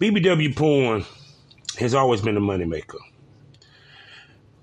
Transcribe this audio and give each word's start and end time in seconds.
BBW 0.00 0.56
porn 0.56 1.04
has 1.78 1.92
always 1.92 2.22
been 2.22 2.38
a 2.38 2.40
moneymaker. 2.40 2.96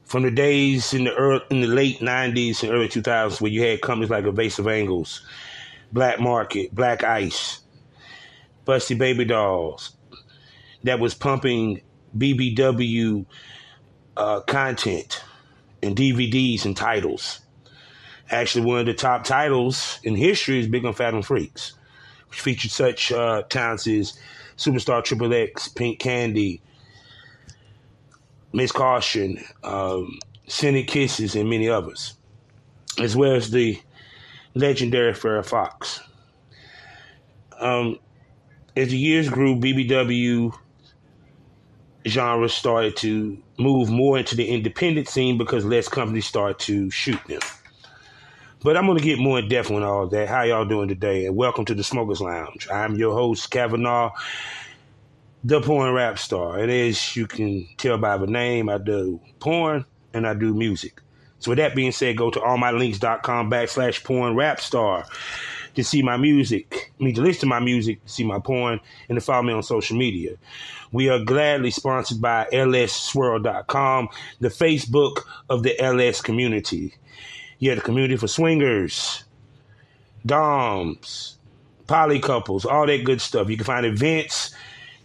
From 0.04 0.24
the 0.24 0.32
days 0.32 0.96
in 0.96 1.04
the 1.04 1.14
early, 1.14 1.42
in 1.52 1.62
the 1.62 1.68
late 1.68 2.00
'90s 2.00 2.64
and 2.64 2.72
early 2.72 2.88
2000s, 2.88 3.40
where 3.40 3.52
you 3.52 3.62
had 3.62 3.82
companies 3.82 4.10
like 4.10 4.26
Evasive 4.26 4.68
Angles, 4.68 5.22
Black 5.92 6.20
Market, 6.20 6.74
Black 6.74 7.04
Ice, 7.04 7.60
Busty 8.66 8.98
Baby 8.98 9.26
Dolls, 9.26 9.96
that 10.84 11.00
was 11.00 11.14
pumping 11.14 11.82
BBW 12.18 13.24
uh, 14.16 14.42
content 14.42 15.24
and 15.84 15.96
DVDs 15.96 16.66
and 16.66 16.76
titles. 16.76 17.42
Actually, 18.32 18.66
one 18.66 18.80
of 18.80 18.88
the 18.88 18.94
top 18.96 19.24
titles 19.24 20.00
in 20.02 20.16
history 20.16 20.60
is 20.60 20.68
Big 20.68 20.84
on 20.84 20.94
Fat 20.94 21.14
on 21.14 21.22
Freaks, 21.22 21.74
which 22.30 22.42
featured 22.42 22.72
such 22.72 23.12
uh, 23.12 23.44
talents 23.44 23.86
as 23.86 24.18
Superstar 24.58 25.04
Triple 25.04 25.34
X, 25.34 25.68
Pink 25.68 26.00
Candy, 26.00 26.62
Miss 28.54 28.72
Caution, 28.72 29.44
um, 29.64 30.18
Scented 30.48 30.88
Kisses, 30.88 31.36
and 31.36 31.50
many 31.50 31.70
others, 31.70 32.18
as 33.00 33.16
well 33.16 33.34
as 33.34 33.52
the 33.52 33.80
legendary 34.56 35.14
Farrah 35.14 35.46
Fox. 35.46 36.00
Um, 37.60 38.00
as 38.76 38.90
the 38.90 38.98
years 38.98 39.30
grew, 39.30 39.56
BBW 39.56 40.54
genre 42.08 42.50
started 42.50 42.96
to 42.98 43.38
move 43.58 43.90
more 43.90 44.18
into 44.18 44.36
the 44.36 44.48
independent 44.48 45.10
scene 45.10 45.38
because 45.38 45.66
less 45.66 45.88
companies 45.88 46.26
started 46.26 46.60
to 46.60 46.90
shoot 46.90 47.20
them. 47.28 47.40
But 48.68 48.76
I'm 48.76 48.86
going 48.86 48.98
to 48.98 49.04
get 49.04 49.18
more 49.18 49.40
in 49.40 49.48
depth 49.48 49.72
on 49.72 49.82
all 49.82 50.08
that. 50.08 50.28
How 50.28 50.42
y'all 50.42 50.66
doing 50.66 50.90
today? 50.90 51.26
And 51.26 51.38
welcome 51.38 51.64
to 51.64 51.74
the 51.74 51.86
Smokers 51.86 52.20
Lounge. 52.20 52.68
I'm 52.70 52.98
your 52.98 53.14
host, 53.14 53.50
Kavanaugh, 53.50 54.12
the 55.42 55.62
porn 55.62 55.94
rap 55.94 56.20
star. 56.20 56.60
And 56.60 56.70
as 56.70 57.16
you 57.16 57.28
can 57.28 57.66
tell 57.78 57.98
by 57.98 58.18
the 58.18 58.28
name, 58.28 58.68
I 58.68 58.78
do 58.78 59.22
porn 59.40 59.86
and 60.14 60.28
I 60.28 60.34
do 60.34 60.54
music. 60.54 61.02
So 61.40 61.52
with 61.52 61.60
that 61.60 61.76
being 61.76 61.94
said, 61.94 62.18
go 62.18 62.30
to 62.30 62.42
allmylinks.com 62.42 63.50
backslash 63.50 64.04
porn 64.04 64.36
rap 64.36 64.60
star 64.60 65.06
to 65.76 65.84
see 65.86 66.02
my 66.02 66.18
music, 66.18 66.92
I 67.00 67.04
mean 67.06 67.16
to 67.16 67.22
listen 67.22 67.42
to 67.42 67.46
my 67.46 67.62
music, 67.62 68.02
see 68.06 68.26
my 68.26 68.40
porn, 68.40 68.82
and 69.08 69.16
to 69.16 69.22
follow 69.22 69.44
me 69.44 69.54
on 69.54 69.64
social 69.64 69.96
media. 69.96 70.36
We 70.92 71.08
are 71.08 71.20
gladly 71.20 71.72
sponsored 71.72 72.20
by 72.20 72.48
lsswirl.com, 72.52 74.10
the 74.42 74.50
Facebook 74.50 75.22
of 75.50 75.64
the 75.64 75.80
LS 75.82 76.20
community. 76.20 76.96
You 77.60 77.70
have 77.72 77.80
a 77.80 77.82
community 77.82 78.18
for 78.18 78.28
swingers, 78.28 79.24
doms, 80.26 81.38
poly 81.88 82.20
couples, 82.20 82.66
all 82.66 82.86
that 82.86 83.04
good 83.04 83.22
stuff. 83.22 83.50
You 83.50 83.58
can 83.58 83.66
find 83.66 83.86
events. 83.86 84.54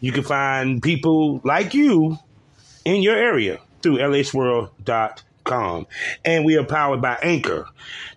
You 0.00 0.12
can 0.12 0.25
find 0.25 0.83
people 0.83 1.41
like 1.44 1.75
you 1.75 2.19
in 2.84 3.03
your 3.03 3.17
area 3.17 3.61
through 3.83 3.98
lsworld.com 3.98 5.25
com. 5.44 5.86
And 6.25 6.44
we 6.44 6.56
are 6.56 6.64
powered 6.64 7.00
by 7.00 7.19
Anchor, 7.22 7.67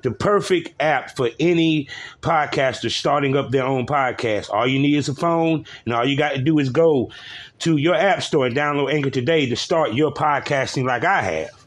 the 0.02 0.12
perfect 0.12 0.74
app 0.80 1.16
for 1.16 1.30
any 1.40 1.88
podcaster 2.22 2.92
starting 2.92 3.36
up 3.36 3.52
their 3.52 3.64
own 3.64 3.86
podcast. 3.86 4.50
All 4.50 4.68
you 4.68 4.80
need 4.80 4.96
is 4.96 5.10
a 5.10 5.16
phone, 5.16 5.66
and 5.86 5.94
all 5.94 6.08
you 6.08 6.18
got 6.18 6.34
to 6.34 6.42
do 6.42 6.60
is 6.60 6.70
go 6.70 7.12
to 7.60 7.78
your 7.78 7.96
app 7.96 8.24
store 8.24 8.48
and 8.48 8.56
download 8.56 8.94
Anchor 8.94 9.10
today 9.10 9.48
to 9.48 9.56
start 9.56 9.94
your 9.94 10.14
podcasting 10.14 10.86
like 10.86 11.04
I 11.04 11.22
have. 11.22 11.65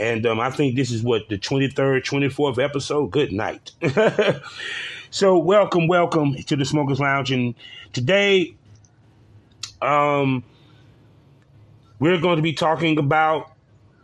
And 0.00 0.24
um, 0.24 0.40
I 0.40 0.50
think 0.50 0.76
this 0.76 0.90
is 0.90 1.02
what 1.02 1.28
the 1.28 1.36
23rd, 1.36 2.02
24th 2.02 2.58
episode. 2.58 3.10
Good 3.10 3.32
night. 3.32 3.72
so, 5.10 5.36
welcome, 5.36 5.88
welcome 5.88 6.34
to 6.36 6.56
the 6.56 6.64
Smokers 6.64 6.98
Lounge. 6.98 7.30
And 7.30 7.54
today, 7.92 8.54
um, 9.82 10.42
we're 11.98 12.18
going 12.18 12.36
to 12.36 12.42
be 12.42 12.54
talking 12.54 12.98
about 12.98 13.52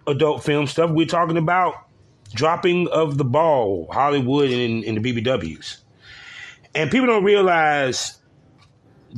adult 0.06 0.44
film 0.44 0.66
stuff. 0.66 0.90
We're 0.90 1.06
talking 1.06 1.38
about 1.38 1.86
dropping 2.34 2.88
of 2.88 3.16
the 3.16 3.24
ball, 3.24 3.88
Hollywood 3.90 4.50
and 4.50 4.84
in, 4.84 5.00
the 5.00 5.22
BBWs. 5.22 5.78
And 6.74 6.90
people 6.90 7.06
don't 7.06 7.24
realize 7.24 8.18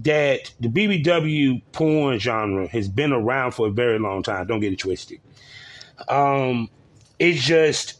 that 0.05 0.53
the 0.61 0.69
BBW 0.69 1.61
porn 1.73 2.21
genre 2.21 2.69
has 2.69 2.89
been 2.89 3.13
around 3.13 3.51
for 3.51 3.67
a 3.67 3.71
very 3.71 3.99
long 3.99 4.23
time. 4.23 4.47
Don't 4.47 4.61
get 4.61 4.73
it 4.73 4.79
twisted. 4.79 5.19
Um, 6.07 6.71
it's 7.19 7.43
just 7.43 7.99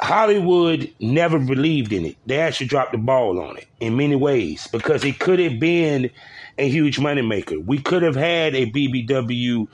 Hollywood 0.00 0.92
never 1.00 1.38
believed 1.38 1.92
in 1.92 2.04
it. 2.04 2.16
They 2.26 2.38
actually 2.38 2.66
dropped 2.66 2.92
the 2.92 2.98
ball 2.98 3.40
on 3.40 3.56
it 3.56 3.66
in 3.80 3.96
many 3.96 4.16
ways 4.16 4.68
because 4.68 5.04
it 5.04 5.18
could 5.18 5.38
have 5.38 5.58
been 5.58 6.10
a 6.58 6.68
huge 6.68 6.98
moneymaker. 6.98 7.64
We 7.64 7.78
could 7.78 8.02
have 8.02 8.14
had 8.14 8.54
a 8.54 8.70
BBW 8.70 9.66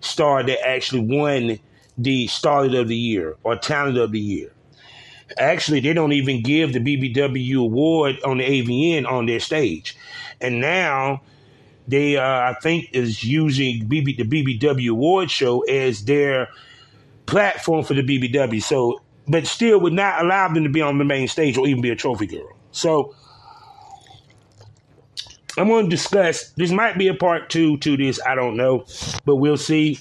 star 0.00 0.42
that 0.42 0.66
actually 0.66 1.00
won 1.00 1.58
the 1.96 2.26
Starlet 2.28 2.78
of 2.78 2.88
the 2.88 2.96
Year 2.96 3.36
or 3.42 3.56
Talent 3.56 3.98
of 3.98 4.12
the 4.12 4.20
Year. 4.20 4.52
Actually, 5.36 5.80
they 5.80 5.92
don't 5.92 6.12
even 6.12 6.42
give 6.42 6.72
the 6.72 6.80
BBW 6.80 7.60
award 7.60 8.18
on 8.24 8.38
the 8.38 8.44
AVN 8.44 9.10
on 9.10 9.26
their 9.26 9.40
stage. 9.40 9.96
And 10.40 10.60
now 10.60 11.22
they, 11.88 12.18
uh, 12.18 12.22
I 12.22 12.54
think, 12.62 12.90
is 12.92 13.24
using 13.24 13.88
BB, 13.88 14.18
the 14.18 14.24
BBW 14.24 14.90
award 14.90 15.30
show 15.30 15.62
as 15.62 16.04
their 16.04 16.48
platform 17.26 17.84
for 17.84 17.94
the 17.94 18.02
BBW. 18.02 18.62
So, 18.62 19.00
but 19.26 19.46
still 19.46 19.80
would 19.80 19.94
not 19.94 20.22
allow 20.22 20.52
them 20.52 20.64
to 20.64 20.70
be 20.70 20.82
on 20.82 20.98
the 20.98 21.04
main 21.04 21.28
stage 21.28 21.56
or 21.56 21.66
even 21.66 21.80
be 21.80 21.90
a 21.90 21.96
trophy 21.96 22.26
girl. 22.26 22.52
So, 22.72 23.14
I'm 25.56 25.68
going 25.68 25.86
to 25.86 25.90
discuss. 25.90 26.50
This 26.50 26.70
might 26.70 26.98
be 26.98 27.08
a 27.08 27.14
part 27.14 27.50
two 27.50 27.78
to 27.78 27.96
this. 27.96 28.20
I 28.24 28.34
don't 28.34 28.56
know, 28.56 28.86
but 29.24 29.36
we'll 29.36 29.56
see 29.56 29.98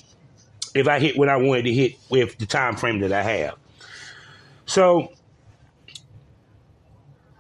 if 0.76 0.88
I 0.88 1.00
hit 1.00 1.18
what 1.18 1.30
I 1.30 1.38
wanted 1.38 1.64
to 1.64 1.74
hit 1.74 1.94
with 2.10 2.38
the 2.38 2.46
time 2.46 2.76
frame 2.76 3.00
that 3.00 3.12
I 3.12 3.24
have. 3.24 3.56
So, 4.66 5.14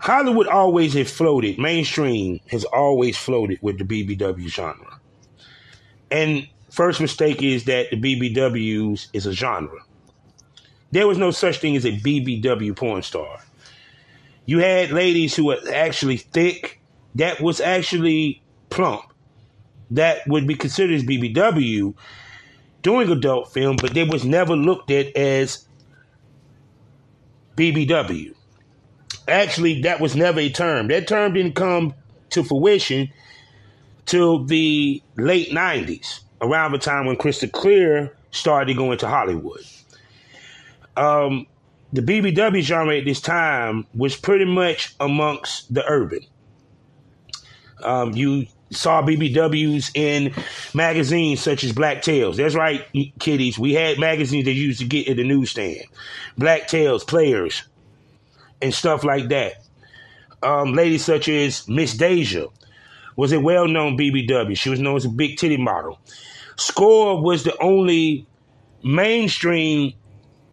Hollywood 0.07 0.47
always 0.47 0.93
has 0.93 1.11
floated. 1.11 1.59
Mainstream 1.59 2.39
has 2.49 2.63
always 2.63 3.17
floated 3.17 3.59
with 3.61 3.77
the 3.77 3.83
BBW 3.83 4.47
genre. 4.47 5.01
And 6.09 6.47
first 6.71 7.01
mistake 7.01 7.43
is 7.43 7.65
that 7.65 7.89
the 7.91 7.97
BBWs 7.97 9.09
is 9.11 9.25
a 9.25 9.33
genre. 9.33 9.81
There 10.91 11.09
was 11.09 11.17
no 11.17 11.31
such 11.31 11.59
thing 11.59 11.75
as 11.75 11.85
a 11.85 11.91
BBW 11.91 12.73
porn 12.77 13.01
star. 13.01 13.43
You 14.45 14.59
had 14.59 14.91
ladies 14.91 15.35
who 15.35 15.47
were 15.47 15.57
actually 15.73 16.15
thick 16.15 16.79
that 17.15 17.41
was 17.41 17.59
actually 17.59 18.41
plump, 18.69 19.11
that 19.91 20.25
would 20.25 20.47
be 20.47 20.55
considered 20.55 20.95
as 20.95 21.03
BBW 21.03 21.93
doing 22.81 23.11
adult 23.11 23.51
film, 23.51 23.75
but 23.75 23.93
they 23.93 24.05
was 24.05 24.23
never 24.23 24.55
looked 24.55 24.89
at 24.89 25.13
as 25.17 25.67
BBW. 27.57 28.36
Actually, 29.27 29.81
that 29.81 29.99
was 29.99 30.15
never 30.15 30.39
a 30.39 30.49
term. 30.49 30.87
That 30.87 31.07
term 31.07 31.33
didn't 31.33 31.55
come 31.55 31.93
to 32.29 32.43
fruition 32.43 33.11
till 34.05 34.45
the 34.45 35.01
late 35.17 35.49
90s, 35.49 36.21
around 36.41 36.71
the 36.71 36.77
time 36.77 37.05
when 37.05 37.17
Crystal 37.17 37.49
Clear 37.49 38.15
started 38.31 38.77
going 38.77 38.97
to 38.99 39.07
Hollywood. 39.07 39.61
Um, 40.95 41.45
the 41.93 42.01
BBW 42.01 42.61
genre 42.61 42.97
at 42.97 43.05
this 43.05 43.21
time 43.21 43.85
was 43.95 44.15
pretty 44.15 44.45
much 44.45 44.95
amongst 44.99 45.73
the 45.73 45.85
urban. 45.87 46.21
Um, 47.83 48.13
you 48.13 48.47
saw 48.71 49.01
BBWs 49.01 49.91
in 49.95 50.33
magazines 50.73 51.41
such 51.41 51.63
as 51.63 51.71
Black 51.71 52.01
Tales. 52.01 52.37
That's 52.37 52.55
right, 52.55 52.85
kiddies. 53.19 53.57
We 53.57 53.73
had 53.73 53.99
magazines 53.99 54.45
that 54.45 54.53
used 54.53 54.79
to 54.79 54.85
get 54.85 55.07
at 55.07 55.17
the 55.17 55.23
newsstand. 55.23 55.85
Black 56.37 56.67
Tales, 56.67 57.03
Players, 57.03 57.63
and 58.61 58.73
stuff 58.73 59.03
like 59.03 59.29
that. 59.29 59.63
Um, 60.43 60.73
ladies 60.73 61.03
such 61.03 61.29
as 61.29 61.67
Miss 61.67 61.95
Deja 61.95 62.47
was 63.15 63.31
a 63.31 63.39
well-known 63.39 63.97
BBW. 63.97 64.57
She 64.57 64.69
was 64.69 64.79
known 64.79 64.95
as 64.95 65.05
a 65.05 65.09
big 65.09 65.37
titty 65.37 65.57
model. 65.57 65.99
Score 66.55 67.21
was 67.21 67.43
the 67.43 67.59
only 67.61 68.27
mainstream, 68.83 69.93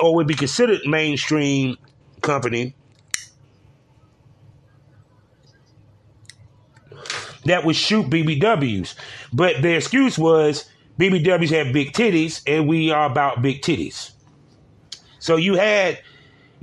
or 0.01 0.15
would 0.17 0.27
be 0.27 0.35
considered 0.35 0.81
mainstream 0.87 1.77
company 2.23 2.75
that 7.45 7.65
would 7.65 7.77
shoot 7.77 8.07
BBWs. 8.07 8.95
But 9.33 9.63
their 9.63 9.77
excuse 9.77 10.19
was 10.19 10.69
BBWs 10.99 11.51
have 11.51 11.73
big 11.73 11.93
titties 11.93 12.43
and 12.47 12.69
we 12.69 12.91
are 12.91 13.07
about 13.07 13.43
big 13.43 13.63
titties. 13.63 14.13
So 15.19 15.37
you 15.37 15.55
had 15.55 16.01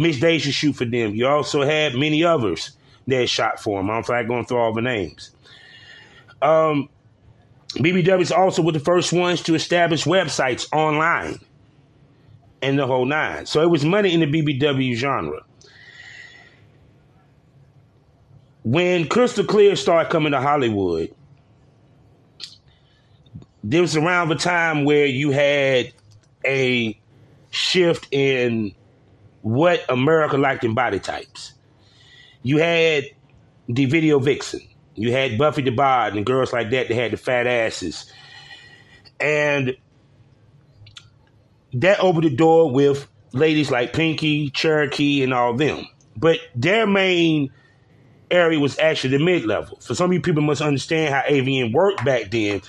Miss 0.02 0.20
Deja 0.20 0.52
shoot 0.52 0.74
for 0.74 0.86
them. 0.86 1.16
You 1.16 1.28
also 1.28 1.64
had 1.64 1.96
many 1.96 2.24
others 2.24 2.72
that 3.08 3.28
shot 3.28 3.60
for 3.60 3.80
them. 3.80 3.90
I'm 3.90 4.04
not 4.08 4.28
going 4.28 4.46
through 4.46 4.58
all 4.58 4.74
the 4.74 4.82
names. 4.82 5.32
Um, 6.42 6.90
BBWs 7.76 8.36
also 8.36 8.62
were 8.62 8.72
the 8.72 8.80
first 8.80 9.14
ones 9.14 9.42
to 9.44 9.56
establish 9.56 10.06
websites 10.06 10.72
online 10.74 11.40
and 12.62 12.78
the 12.78 12.88
whole 12.88 13.06
nine. 13.06 13.46
So 13.46 13.62
it 13.62 13.70
was 13.70 13.86
money 13.86 14.14
in 14.14 14.20
the 14.20 14.28
BBW 14.28 14.96
genre. 14.96 15.42
when 18.64 19.08
Crystal 19.08 19.44
Clear 19.44 19.76
started 19.76 20.12
coming 20.12 20.32
to 20.32 20.42
Hollywood, 20.42 21.14
there 23.64 23.82
was 23.82 23.96
around 23.96 24.30
the 24.30 24.36
time 24.36 24.86
where 24.86 25.06
you 25.06 25.32
had 25.32 25.92
a 26.46 27.00
shift 27.50 28.08
in 28.12 28.74
what 29.42 29.84
America 29.90 30.38
liked 30.38 30.64
in 30.64 30.74
body 30.74 31.00
types. 31.00 31.54
You 32.44 32.58
had 32.58 33.06
the 33.68 33.86
video 33.86 34.20
vixen. 34.20 34.62
You 34.96 35.12
had 35.12 35.38
Buffy 35.38 35.62
the 35.62 35.72
Bod 35.72 36.16
and 36.16 36.26
girls 36.26 36.54
like 36.54 36.70
that 36.72 36.88
that 36.88 36.94
had 36.94 37.12
the 37.12 37.18
fat 37.18 37.48
asses. 37.48 38.12
And 39.20 39.76
that 41.74 42.00
opened 42.00 42.26
the 42.26 42.36
door 42.36 42.72
with 42.72 43.08
ladies 43.34 43.72
like 43.72 43.94
Pinky, 43.94 44.50
Cherokee, 44.50 45.24
and 45.24 45.34
all 45.34 45.54
them. 45.54 45.88
But 46.18 46.40
their 46.56 46.86
main 46.86 47.52
area 48.30 48.60
was 48.60 48.78
actually 48.80 49.18
the 49.18 49.24
mid 49.24 49.46
level. 49.46 49.78
For 49.80 49.96
some 49.96 50.10
of 50.10 50.14
you 50.14 50.22
people 50.22 50.42
must 50.42 50.62
understand 50.62 51.14
how 51.14 51.22
AVN 51.22 51.74
worked 51.74 52.04
back 52.04 52.32
then. 52.32 52.62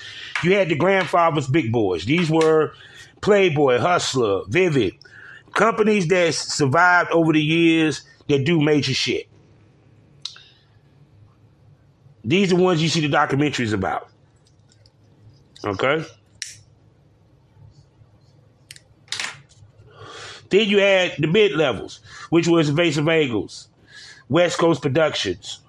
You 0.43 0.55
had 0.55 0.69
the 0.69 0.77
grandfathers, 0.77 1.49
big 1.49 1.73
boys. 1.73 2.05
These 2.05 2.31
were 2.31 2.73
Playboy, 3.21 3.79
Hustler, 3.79 4.43
Vivid, 4.49 4.95
companies 5.53 6.09
that 6.09 6.35
survived 6.35 7.11
over 7.11 7.33
the 7.33 7.41
years 7.41 8.03
that 8.29 8.45
do 8.45 8.61
major 8.61 8.95
shit. 8.95 9.29
These 12.25 12.53
are 12.53 12.57
the 12.57 12.63
ones 12.63 12.83
you 12.83 12.89
see 12.89 13.07
the 13.07 13.15
documentaries 13.15 13.73
about. 13.73 14.09
Okay? 15.65 16.05
Then 20.51 20.69
you 20.69 20.79
had 20.79 21.15
the 21.19 21.27
mid 21.27 21.53
levels, 21.53 22.01
which 22.31 22.47
was 22.47 22.69
Evasive 22.69 23.09
Angles, 23.09 23.69
West 24.29 24.59
Coast 24.59 24.83
Productions, 24.83 25.61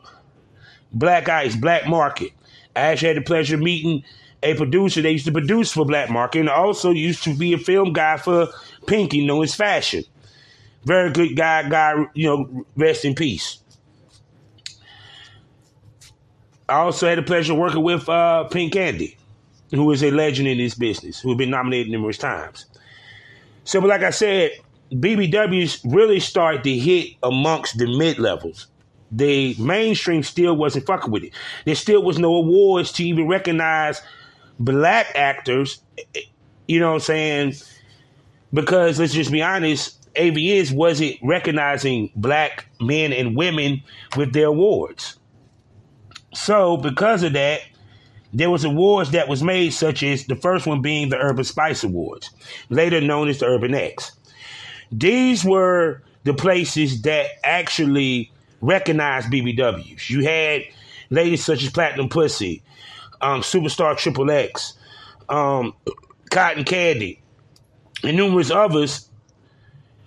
Black 0.92 1.30
Ice, 1.30 1.56
Black 1.56 1.88
Market. 1.88 2.32
I 2.76 2.82
actually 2.82 3.10
had 3.10 3.18
the 3.18 3.22
pleasure 3.22 3.56
of 3.56 3.62
meeting 3.62 4.04
a 4.44 4.56
producer 4.56 5.02
that 5.02 5.12
used 5.12 5.26
to 5.26 5.32
produce 5.32 5.72
for 5.72 5.86
Black 5.86 6.10
Market 6.10 6.42
and 6.42 6.50
also 6.50 6.92
used 6.92 7.24
to 7.24 7.34
be 7.36 7.54
a 7.54 7.58
film 7.58 7.94
guy 7.94 8.18
for 8.18 8.50
Pinky, 8.86 9.26
known 9.26 9.44
as 9.44 9.56
Fashion. 9.56 10.04
Very 10.84 11.12
good 11.12 11.36
guy, 11.36 11.68
guy, 11.70 12.06
you 12.14 12.28
know, 12.28 12.66
rest 12.76 13.06
in 13.06 13.16
peace. 13.16 13.60
I 16.68 16.76
also 16.76 17.08
had 17.08 17.18
the 17.18 17.24
pleasure 17.24 17.54
of 17.54 17.60
working 17.60 17.84
with 17.84 18.08
uh, 18.10 18.46
Pink 18.46 18.74
Candy, 18.74 19.18
who 19.72 19.92
is 19.92 20.04
a 20.04 20.12
legend 20.12 20.48
in 20.48 20.58
this 20.58 20.76
business, 20.76 21.20
who 21.20 21.30
has 21.30 21.38
been 21.38 21.50
nominated 21.50 21.92
numerous 21.92 22.18
times. 22.18 22.66
So, 23.66 23.80
but 23.80 23.88
like 23.88 24.04
I 24.04 24.10
said, 24.10 24.52
BBWs 24.92 25.82
really 25.86 26.20
started 26.20 26.64
to 26.64 26.78
hit 26.78 27.16
amongst 27.24 27.78
the 27.78 27.88
mid 27.98 28.20
levels. 28.20 28.68
The 29.12 29.56
mainstream 29.60 30.24
still 30.24 30.56
wasn't 30.56 30.86
fucking 30.86 31.12
with 31.12 31.24
it. 31.24 31.34
There 31.66 31.76
still 31.76 32.04
was 32.04 32.18
no 32.18 32.34
awards 32.36 32.92
to 32.94 33.04
even 33.04 33.28
recognize 33.28 34.02
black 34.60 35.12
actors. 35.16 35.82
You 36.68 36.80
know 36.80 36.90
what 36.90 36.96
I'm 36.96 37.00
saying? 37.02 37.54
Because 38.54 39.00
let's 39.00 39.14
just 39.14 39.32
be 39.32 39.42
honest, 39.42 40.00
AVNs 40.14 40.72
wasn't 40.72 41.18
recognizing 41.24 42.12
black 42.16 42.68
men 42.80 43.12
and 43.12 43.36
women 43.36 43.82
with 44.16 44.34
their 44.34 44.48
awards. 44.48 45.18
So 46.34 46.78
because 46.78 47.24
of 47.24 47.34
that, 47.34 47.62
there 48.34 48.50
was 48.50 48.64
awards 48.64 49.12
that 49.12 49.28
was 49.28 49.44
made, 49.44 49.72
such 49.72 50.02
as 50.04 50.26
the 50.26 50.36
first 50.36 50.66
one 50.66 50.82
being 50.82 51.10
the 51.10 51.18
Urban 51.18 51.44
Spice 51.44 51.84
Awards, 51.84 52.32
later 52.70 53.00
known 53.00 53.30
as 53.30 53.40
the 53.40 53.46
Urban 53.46 53.76
X. 53.76 54.12
These 54.92 55.44
were 55.44 56.02
the 56.24 56.34
places 56.34 57.04
that 57.04 57.28
actually 57.44 58.32
recognized 58.62 59.32
BBWs. 59.32 60.10
You 60.10 60.24
had 60.24 60.64
ladies 61.10 61.44
such 61.44 61.64
as 61.64 61.72
Platinum 61.72 62.10
Pussy, 62.10 62.64
um, 63.22 63.42
Superstar 63.42 63.98
Triple 63.98 64.32
X, 64.32 64.74
um, 65.30 65.74
Cotton 66.32 66.64
Candy, 66.64 67.23
and 68.04 68.18
numerous 68.18 68.52
others 68.52 69.08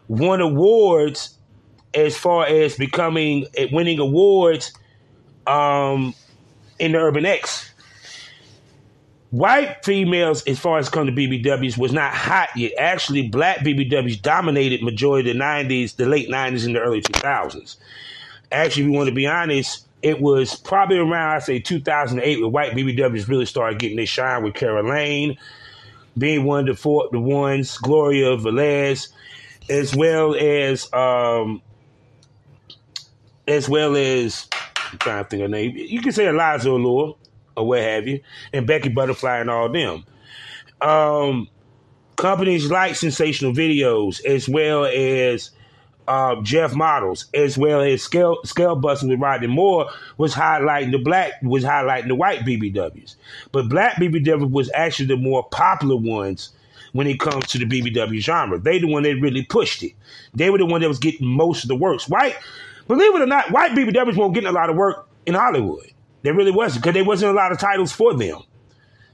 won 0.08 0.40
awards 0.40 1.36
as 1.94 2.16
far 2.16 2.46
as 2.46 2.76
becoming 2.76 3.46
winning 3.72 3.98
awards 3.98 4.72
um, 5.46 6.14
in 6.78 6.92
the 6.92 6.98
Urban 6.98 7.24
X. 7.24 7.72
White 9.30 9.84
females, 9.84 10.44
as 10.44 10.58
far 10.58 10.78
as 10.78 10.88
come 10.88 11.06
to 11.06 11.12
BBWs, 11.12 11.76
was 11.76 11.92
not 11.92 12.14
hot 12.14 12.50
yet. 12.56 12.72
Actually, 12.78 13.28
black 13.28 13.58
BBWs 13.58 14.22
dominated 14.22 14.82
majority 14.82 15.30
of 15.30 15.36
the 15.36 15.42
90s, 15.42 15.96
the 15.96 16.06
late 16.06 16.28
90s, 16.28 16.64
and 16.64 16.76
the 16.76 16.80
early 16.80 17.02
2000s. 17.02 17.76
Actually, 18.52 18.84
if 18.84 18.88
we 18.88 18.96
want 18.96 19.08
to 19.08 19.14
be 19.14 19.26
honest, 19.26 19.86
it 20.02 20.20
was 20.20 20.54
probably 20.54 20.98
around, 20.98 21.34
I 21.34 21.38
say, 21.40 21.58
2008 21.58 22.40
where 22.40 22.48
white 22.48 22.72
BBWs 22.72 23.28
really 23.28 23.46
started 23.46 23.78
getting 23.78 23.96
their 23.96 24.06
shine 24.06 24.44
with 24.44 24.54
Kara 24.54 24.88
Lane, 24.88 25.36
being 26.18 26.44
one 26.44 26.68
of 26.68 26.76
the, 26.76 26.80
four, 26.80 27.08
the 27.12 27.20
ones, 27.20 27.76
Gloria 27.78 28.36
Velez, 28.36 29.08
as 29.68 29.94
well 29.94 30.34
as 30.34 30.92
um, 30.92 31.62
as 33.48 33.68
well 33.68 33.96
as 33.96 34.48
I'm 34.92 34.98
trying 34.98 35.24
to 35.24 35.30
think 35.30 35.42
of 35.42 35.50
name. 35.50 35.76
You 35.76 36.00
can 36.00 36.12
say 36.12 36.26
Eliza 36.26 36.70
Allure 36.70 37.16
or 37.56 37.66
what 37.66 37.80
have 37.80 38.06
you, 38.06 38.20
and 38.52 38.66
Becky 38.66 38.88
Butterfly 38.88 39.38
and 39.38 39.50
all 39.50 39.68
them. 39.68 40.04
Um, 40.80 41.48
companies 42.16 42.70
like 42.70 42.94
Sensational 42.94 43.52
Videos, 43.52 44.24
as 44.24 44.48
well 44.48 44.84
as 44.84 45.50
uh, 46.08 46.40
Jeff 46.42 46.74
Models, 46.74 47.26
as 47.34 47.58
well 47.58 47.80
as 47.80 48.02
Scale 48.02 48.38
Scale 48.44 48.76
Busting 48.76 49.08
with 49.08 49.20
Rodney 49.20 49.46
Moore, 49.46 49.88
was 50.18 50.34
highlighting 50.34 50.92
the 50.92 50.98
black, 50.98 51.32
was 51.42 51.64
highlighting 51.64 52.08
the 52.08 52.14
white 52.14 52.40
BBWs. 52.40 53.16
But 53.52 53.68
black 53.68 53.96
BBW 53.96 54.50
was 54.50 54.70
actually 54.74 55.06
the 55.06 55.16
more 55.16 55.44
popular 55.50 55.96
ones 55.96 56.50
when 56.92 57.06
it 57.06 57.20
comes 57.20 57.46
to 57.48 57.58
the 57.58 57.66
BBW 57.66 58.20
genre. 58.20 58.58
They 58.58 58.78
the 58.78 58.86
one 58.86 59.02
that 59.02 59.20
really 59.20 59.42
pushed 59.42 59.82
it. 59.82 59.92
They 60.34 60.50
were 60.50 60.58
the 60.58 60.66
one 60.66 60.80
that 60.80 60.88
was 60.88 60.98
getting 60.98 61.26
most 61.26 61.64
of 61.64 61.68
the 61.68 61.76
works. 61.76 62.08
White, 62.08 62.36
believe 62.88 63.14
it 63.14 63.22
or 63.22 63.26
not, 63.26 63.50
white 63.50 63.72
BBWs 63.72 64.16
weren't 64.16 64.34
getting 64.34 64.48
a 64.48 64.52
lot 64.52 64.70
of 64.70 64.76
work 64.76 65.08
in 65.26 65.34
Hollywood. 65.34 65.90
There 66.22 66.34
really 66.34 66.50
wasn't 66.50 66.82
because 66.82 66.94
there 66.94 67.04
wasn't 67.04 67.32
a 67.32 67.34
lot 67.34 67.52
of 67.52 67.58
titles 67.58 67.92
for 67.92 68.14
them. 68.14 68.42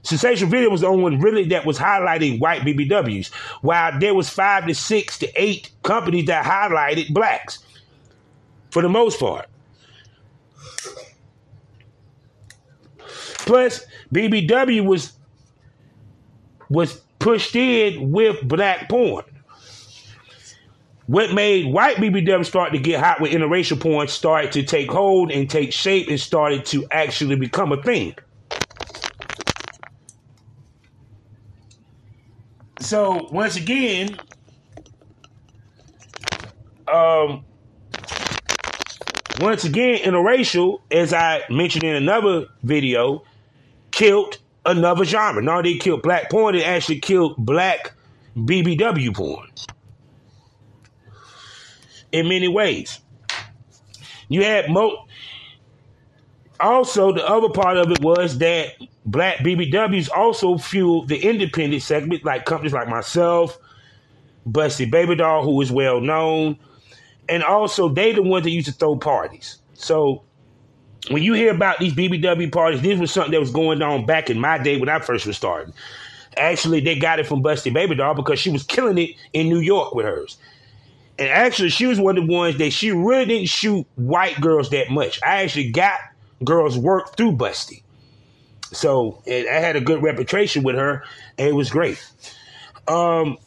Sensational 0.03 0.49
Video 0.49 0.69
was 0.69 0.81
the 0.81 0.87
only 0.87 1.03
one 1.03 1.19
really 1.19 1.45
that 1.45 1.65
was 1.65 1.79
highlighting 1.79 2.39
white 2.39 2.61
BBWs, 2.61 3.31
while 3.61 3.97
there 3.99 4.13
was 4.13 4.29
five 4.29 4.67
to 4.67 4.75
six 4.75 5.17
to 5.19 5.41
eight 5.41 5.71
companies 5.83 6.25
that 6.25 6.45
highlighted 6.45 7.13
blacks, 7.13 7.59
for 8.69 8.81
the 8.81 8.89
most 8.89 9.19
part. 9.19 9.47
Plus, 13.45 13.85
BBW 14.13 14.85
was 14.85 15.13
was 16.69 17.01
pushed 17.19 17.55
in 17.55 18.11
with 18.11 18.45
black 18.47 18.89
porn. 18.89 19.23
What 21.07 21.33
made 21.33 21.71
white 21.71 21.97
BBW 21.97 22.45
start 22.45 22.71
to 22.71 22.79
get 22.79 22.99
hot 22.99 23.21
with 23.21 23.31
interracial 23.31 23.79
porn 23.79 24.07
started 24.07 24.51
to 24.53 24.63
take 24.63 24.89
hold 24.89 25.31
and 25.31 25.49
take 25.49 25.71
shape 25.71 26.07
and 26.07 26.19
started 26.19 26.65
to 26.67 26.87
actually 26.91 27.35
become 27.35 27.71
a 27.71 27.81
thing. 27.81 28.15
So 32.83 33.29
once 33.31 33.55
again, 33.55 34.17
um, 36.85 37.45
once 39.39 39.63
again, 39.63 39.99
interracial, 39.99 40.81
as 40.91 41.13
I 41.13 41.43
mentioned 41.49 41.85
in 41.85 41.95
another 41.95 42.47
video, 42.61 43.23
killed 43.91 44.37
another 44.65 45.05
genre. 45.05 45.41
Now 45.41 45.61
they 45.61 45.77
killed 45.77 46.01
black 46.01 46.29
porn, 46.29 46.55
it 46.55 46.67
actually 46.67 46.99
killed 46.99 47.35
black 47.37 47.93
BBW 48.35 49.15
porn 49.15 49.49
in 52.11 52.27
many 52.27 52.49
ways. 52.49 52.99
You 54.27 54.43
had 54.43 54.69
mo. 54.69 55.05
Also, 56.59 57.11
the 57.11 57.27
other 57.27 57.49
part 57.49 57.77
of 57.77 57.91
it 57.91 58.01
was 58.01 58.37
that 58.37 58.73
black 59.05 59.37
BBWs 59.39 60.09
also 60.15 60.57
fueled 60.57 61.09
the 61.09 61.17
independent 61.17 61.81
segment, 61.81 62.23
like 62.23 62.45
companies 62.45 62.73
like 62.73 62.87
myself, 62.87 63.57
Busty 64.47 64.89
Baby 64.89 65.15
Doll, 65.15 65.43
who 65.43 65.59
is 65.61 65.71
well 65.71 65.99
known, 65.99 66.57
and 67.27 67.43
also 67.43 67.89
they 67.89 68.13
the 68.13 68.21
ones 68.21 68.43
that 68.43 68.51
used 68.51 68.67
to 68.67 68.73
throw 68.73 68.95
parties. 68.95 69.57
So 69.73 70.23
when 71.09 71.23
you 71.23 71.33
hear 71.33 71.53
about 71.53 71.79
these 71.79 71.93
BBW 71.93 72.51
parties, 72.51 72.81
this 72.81 72.99
was 72.99 73.11
something 73.11 73.31
that 73.31 73.39
was 73.39 73.51
going 73.51 73.81
on 73.81 74.05
back 74.05 74.29
in 74.29 74.39
my 74.39 74.57
day 74.57 74.77
when 74.77 74.89
I 74.89 74.99
first 74.99 75.25
was 75.25 75.35
starting. 75.35 75.73
Actually, 76.37 76.79
they 76.79 76.97
got 76.97 77.19
it 77.19 77.27
from 77.27 77.43
Busty 77.43 77.71
Baby 77.71 77.95
Doll 77.95 78.15
because 78.15 78.39
she 78.39 78.49
was 78.49 78.63
killing 78.63 78.97
it 78.97 79.11
in 79.33 79.49
New 79.49 79.59
York 79.59 79.93
with 79.93 80.05
hers. 80.05 80.37
And 81.19 81.29
actually, 81.29 81.69
she 81.69 81.85
was 81.85 81.99
one 81.99 82.17
of 82.17 82.25
the 82.25 82.33
ones 82.33 82.57
that 82.57 82.71
she 82.71 82.91
really 82.91 83.25
didn't 83.25 83.49
shoot 83.49 83.85
white 83.95 84.39
girls 84.41 84.69
that 84.71 84.89
much. 84.89 85.19
I 85.23 85.43
actually 85.43 85.71
got 85.71 85.99
girls 86.45 86.77
work 86.77 87.15
through 87.15 87.33
Busty. 87.33 87.83
So 88.71 89.21
I 89.27 89.45
had 89.59 89.75
a 89.75 89.81
good 89.81 90.01
reputation 90.01 90.63
with 90.63 90.75
her, 90.75 91.03
and 91.37 91.47
it 91.47 91.53
was 91.53 91.69
great. 91.69 92.03
Um, 92.87 93.37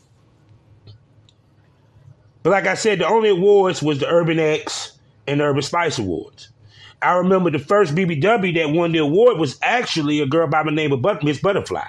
but 2.43 2.51
like 2.51 2.67
I 2.67 2.75
said, 2.75 3.01
the 3.01 3.09
only 3.09 3.31
awards 3.31 3.83
was 3.83 3.99
the 3.99 4.09
Urban 4.09 4.39
X 4.39 4.97
and 5.27 5.41
the 5.41 5.45
Urban 5.45 5.63
Spice 5.63 5.99
Awards. 5.99 6.51
I 7.03 7.15
remember 7.15 7.51
the 7.51 7.59
first 7.59 7.95
BBW 7.95 8.55
that 8.55 8.71
won 8.71 8.93
the 8.93 8.99
award 8.99 9.39
was 9.39 9.59
actually 9.63 10.21
a 10.21 10.27
girl 10.27 10.47
by 10.47 10.63
the 10.63 10.71
name 10.71 10.93
of 10.93 11.23
Miss 11.23 11.41
Butterfly. 11.41 11.85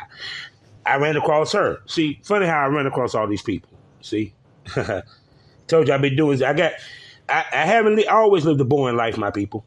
I 0.86 0.98
ran 0.98 1.16
across 1.16 1.52
her. 1.54 1.78
See, 1.86 2.20
funny 2.24 2.46
how 2.46 2.66
I 2.66 2.68
run 2.68 2.88
across 2.88 3.14
all 3.14 3.28
these 3.28 3.42
people. 3.42 3.70
See, 4.02 4.34
told 5.68 5.88
you 5.88 5.94
I've 5.94 6.02
been 6.02 6.16
doing. 6.16 6.42
I 6.44 6.54
got. 6.54 6.74
I, 7.30 7.46
I 7.52 7.66
haven't 7.66 7.96
li- 7.98 8.08
I 8.08 8.16
always 8.16 8.46
lived 8.46 8.62
a 8.62 8.66
boring 8.66 8.96
life, 8.96 9.18
my 9.18 9.32
people. 9.32 9.66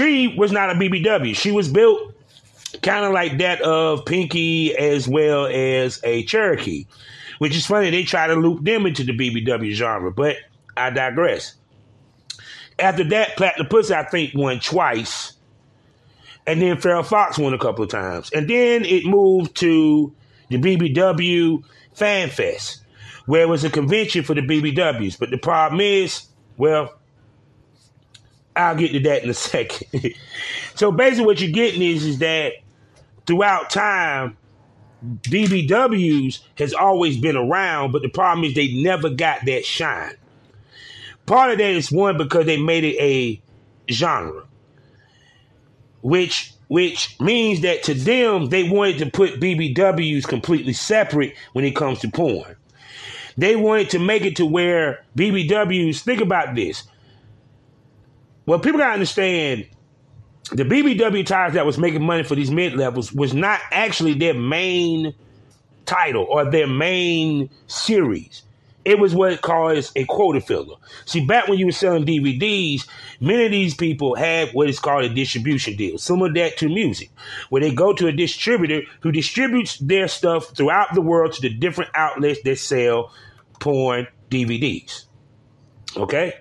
She 0.00 0.28
was 0.28 0.50
not 0.50 0.70
a 0.70 0.74
BBW. 0.74 1.36
She 1.36 1.50
was 1.50 1.68
built 1.68 2.14
kind 2.82 3.04
of 3.04 3.12
like 3.12 3.36
that 3.38 3.60
of 3.60 4.06
Pinky 4.06 4.74
as 4.74 5.06
well 5.06 5.46
as 5.46 6.00
a 6.02 6.24
Cherokee, 6.24 6.86
which 7.38 7.54
is 7.54 7.66
funny. 7.66 7.90
They 7.90 8.04
try 8.04 8.26
to 8.26 8.34
loop 8.34 8.64
them 8.64 8.86
into 8.86 9.04
the 9.04 9.12
BBW 9.12 9.72
genre, 9.72 10.10
but 10.10 10.36
I 10.74 10.88
digress. 10.88 11.54
After 12.78 13.04
that, 13.04 13.36
Platinum 13.36 13.66
Pussy, 13.68 13.92
I 13.92 14.04
think, 14.04 14.32
won 14.34 14.58
twice. 14.60 15.34
And 16.46 16.62
then 16.62 16.78
Farrah 16.78 17.04
Fox 17.04 17.38
won 17.38 17.52
a 17.52 17.58
couple 17.58 17.84
of 17.84 17.90
times. 17.90 18.30
And 18.30 18.48
then 18.48 18.86
it 18.86 19.04
moved 19.04 19.54
to 19.56 20.14
the 20.48 20.56
BBW 20.56 21.62
Fan 21.92 22.30
Fest, 22.30 22.82
where 23.26 23.42
it 23.42 23.48
was 23.50 23.64
a 23.64 23.70
convention 23.70 24.24
for 24.24 24.32
the 24.34 24.40
BBWs. 24.40 25.18
But 25.18 25.30
the 25.30 25.36
problem 25.36 25.82
is, 25.82 26.26
well, 26.56 26.94
I'll 28.56 28.76
get 28.76 28.92
to 28.92 29.00
that 29.00 29.22
in 29.22 29.30
a 29.30 29.34
second. 29.52 30.14
so 30.74 30.92
basically, 30.92 31.26
what 31.26 31.40
you're 31.40 31.50
getting 31.50 31.82
is, 31.82 32.04
is 32.04 32.18
that 32.18 32.54
throughout 33.26 33.70
time, 33.70 34.36
BBWs 35.02 36.40
has 36.56 36.74
always 36.74 37.16
been 37.16 37.36
around, 37.36 37.92
but 37.92 38.02
the 38.02 38.08
problem 38.08 38.44
is 38.44 38.54
they 38.54 38.72
never 38.72 39.08
got 39.08 39.44
that 39.46 39.64
shine. 39.64 40.16
Part 41.26 41.52
of 41.52 41.58
that 41.58 41.70
is 41.70 41.90
one 41.92 42.18
because 42.18 42.46
they 42.46 42.60
made 42.60 42.84
it 42.84 42.96
a 43.00 43.40
genre, 43.90 44.44
which 46.02 46.52
which 46.68 47.18
means 47.18 47.62
that 47.62 47.82
to 47.84 47.94
them 47.94 48.48
they 48.48 48.68
wanted 48.68 48.98
to 48.98 49.10
put 49.10 49.40
BBWs 49.40 50.26
completely 50.26 50.72
separate 50.72 51.34
when 51.52 51.64
it 51.64 51.74
comes 51.74 51.98
to 52.00 52.08
porn. 52.08 52.56
They 53.36 53.56
wanted 53.56 53.90
to 53.90 53.98
make 53.98 54.24
it 54.24 54.36
to 54.36 54.46
where 54.46 55.04
BBWs 55.16 56.00
think 56.00 56.20
about 56.20 56.54
this. 56.54 56.84
Well, 58.50 58.58
people 58.58 58.80
gotta 58.80 58.94
understand 58.94 59.68
the 60.50 60.64
BBW 60.64 61.24
titles 61.24 61.54
that 61.54 61.64
was 61.64 61.78
making 61.78 62.02
money 62.02 62.24
for 62.24 62.34
these 62.34 62.50
mid 62.50 62.74
levels 62.74 63.12
was 63.12 63.32
not 63.32 63.60
actually 63.70 64.14
their 64.14 64.34
main 64.34 65.14
title 65.86 66.26
or 66.28 66.50
their 66.50 66.66
main 66.66 67.48
series. 67.68 68.42
It 68.84 68.98
was 68.98 69.14
what 69.14 69.30
it 69.30 69.40
calls 69.40 69.92
a 69.94 70.04
quota 70.06 70.40
filler. 70.40 70.74
See, 71.04 71.24
back 71.24 71.46
when 71.46 71.60
you 71.60 71.66
were 71.66 71.70
selling 71.70 72.04
DVDs, 72.04 72.88
many 73.20 73.44
of 73.44 73.52
these 73.52 73.76
people 73.76 74.16
had 74.16 74.50
what 74.50 74.68
is 74.68 74.80
called 74.80 75.04
a 75.04 75.08
distribution 75.08 75.76
deal, 75.76 75.96
similar 75.96 76.32
that 76.32 76.56
to 76.56 76.68
music, 76.68 77.12
where 77.50 77.62
they 77.62 77.72
go 77.72 77.92
to 77.92 78.08
a 78.08 78.12
distributor 78.12 78.82
who 79.02 79.12
distributes 79.12 79.78
their 79.78 80.08
stuff 80.08 80.56
throughout 80.56 80.92
the 80.92 81.00
world 81.00 81.34
to 81.34 81.40
the 81.42 81.50
different 81.50 81.92
outlets 81.94 82.42
that 82.42 82.58
sell 82.58 83.12
porn 83.60 84.08
DVDs. 84.28 85.04
Okay? 85.96 86.39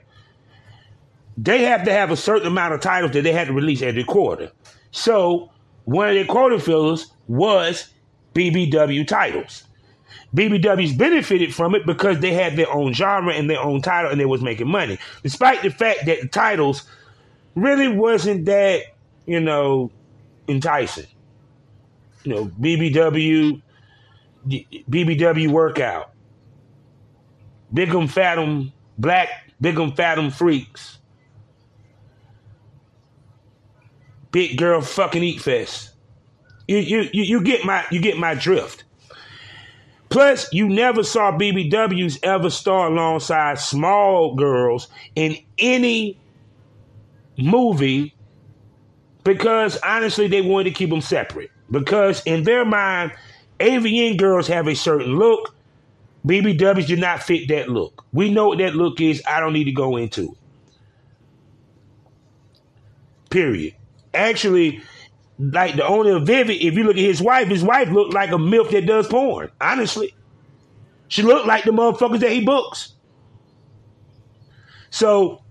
They 1.41 1.63
have 1.63 1.85
to 1.85 1.91
have 1.91 2.11
a 2.11 2.17
certain 2.17 2.47
amount 2.47 2.73
of 2.73 2.81
titles 2.81 3.13
that 3.13 3.21
they 3.21 3.31
had 3.31 3.47
to 3.47 3.53
release 3.53 3.81
every 3.81 4.03
quarter. 4.03 4.51
So, 4.91 5.51
one 5.85 6.09
of 6.09 6.15
their 6.15 6.25
quarter 6.25 6.59
fillers 6.59 7.07
was 7.27 7.89
BBW 8.33 9.07
titles. 9.07 9.63
BBWs 10.35 10.97
benefited 10.97 11.55
from 11.55 11.75
it 11.75 11.85
because 11.85 12.19
they 12.19 12.33
had 12.33 12.57
their 12.57 12.71
own 12.71 12.93
genre 12.93 13.33
and 13.33 13.49
their 13.49 13.59
own 13.59 13.81
title 13.81 14.11
and 14.11 14.19
they 14.19 14.25
was 14.25 14.41
making 14.41 14.67
money. 14.67 14.99
Despite 15.23 15.61
the 15.61 15.69
fact 15.69 16.05
that 16.07 16.21
the 16.21 16.27
titles 16.27 16.83
really 17.55 17.87
wasn't 17.87 18.45
that, 18.45 18.83
you 19.25 19.39
know, 19.39 19.91
enticing. 20.47 21.07
You 22.25 22.35
know, 22.35 22.45
BBW, 22.45 23.61
BBW 24.45 25.49
workout, 25.49 26.11
Bigum 27.73 28.09
Fathom, 28.09 28.73
Black 28.97 29.29
Bigum 29.61 29.95
Fathom 29.95 30.29
Freaks, 30.29 30.98
Big 34.31 34.57
Girl 34.57 34.81
Fucking 34.81 35.23
Eat 35.23 35.41
Fest. 35.41 35.91
You, 36.67 36.77
you, 36.77 37.09
you, 37.13 37.23
you 37.23 37.43
get 37.43 37.65
my 37.65 37.85
you 37.91 37.99
get 37.99 38.17
my 38.17 38.35
drift. 38.35 38.83
Plus, 40.09 40.51
you 40.51 40.67
never 40.67 41.03
saw 41.03 41.31
BBWs 41.31 42.19
ever 42.23 42.49
star 42.49 42.87
alongside 42.87 43.59
small 43.59 44.35
girls 44.35 44.87
in 45.15 45.37
any 45.59 46.19
movie 47.37 48.13
because 49.23 49.77
honestly, 49.83 50.27
they 50.27 50.41
wanted 50.41 50.65
to 50.65 50.71
keep 50.71 50.89
them 50.89 51.01
separate. 51.01 51.51
Because 51.69 52.23
in 52.25 52.43
their 52.43 52.65
mind, 52.65 53.13
AVN 53.59 54.17
girls 54.17 54.47
have 54.47 54.67
a 54.67 54.75
certain 54.75 55.17
look. 55.17 55.55
BBWs 56.25 56.87
do 56.87 56.95
not 56.95 57.21
fit 57.21 57.47
that 57.49 57.69
look. 57.69 58.03
We 58.11 58.31
know 58.31 58.47
what 58.47 58.57
that 58.57 58.75
look 58.75 58.99
is. 58.99 59.21
I 59.27 59.39
don't 59.39 59.53
need 59.53 59.65
to 59.65 59.71
go 59.71 59.97
into 59.97 60.31
it. 60.31 60.37
Period. 63.29 63.75
Actually, 64.13 64.81
like 65.37 65.75
the 65.75 65.85
owner 65.87 66.17
of 66.17 66.25
Vivid, 66.25 66.61
if 66.61 66.73
you 66.75 66.83
look 66.83 66.97
at 66.97 67.03
his 67.03 67.21
wife, 67.21 67.47
his 67.47 67.63
wife 67.63 67.89
looked 67.89 68.13
like 68.13 68.31
a 68.31 68.37
MILF 68.37 68.71
that 68.71 68.85
does 68.85 69.07
porn. 69.07 69.49
Honestly. 69.61 70.13
She 71.09 71.23
looked 71.23 71.47
like 71.47 71.63
the 71.63 71.71
motherfuckers 71.71 72.19
that 72.19 72.31
he 72.31 72.45
books. 72.45 72.93
So, 74.91 75.41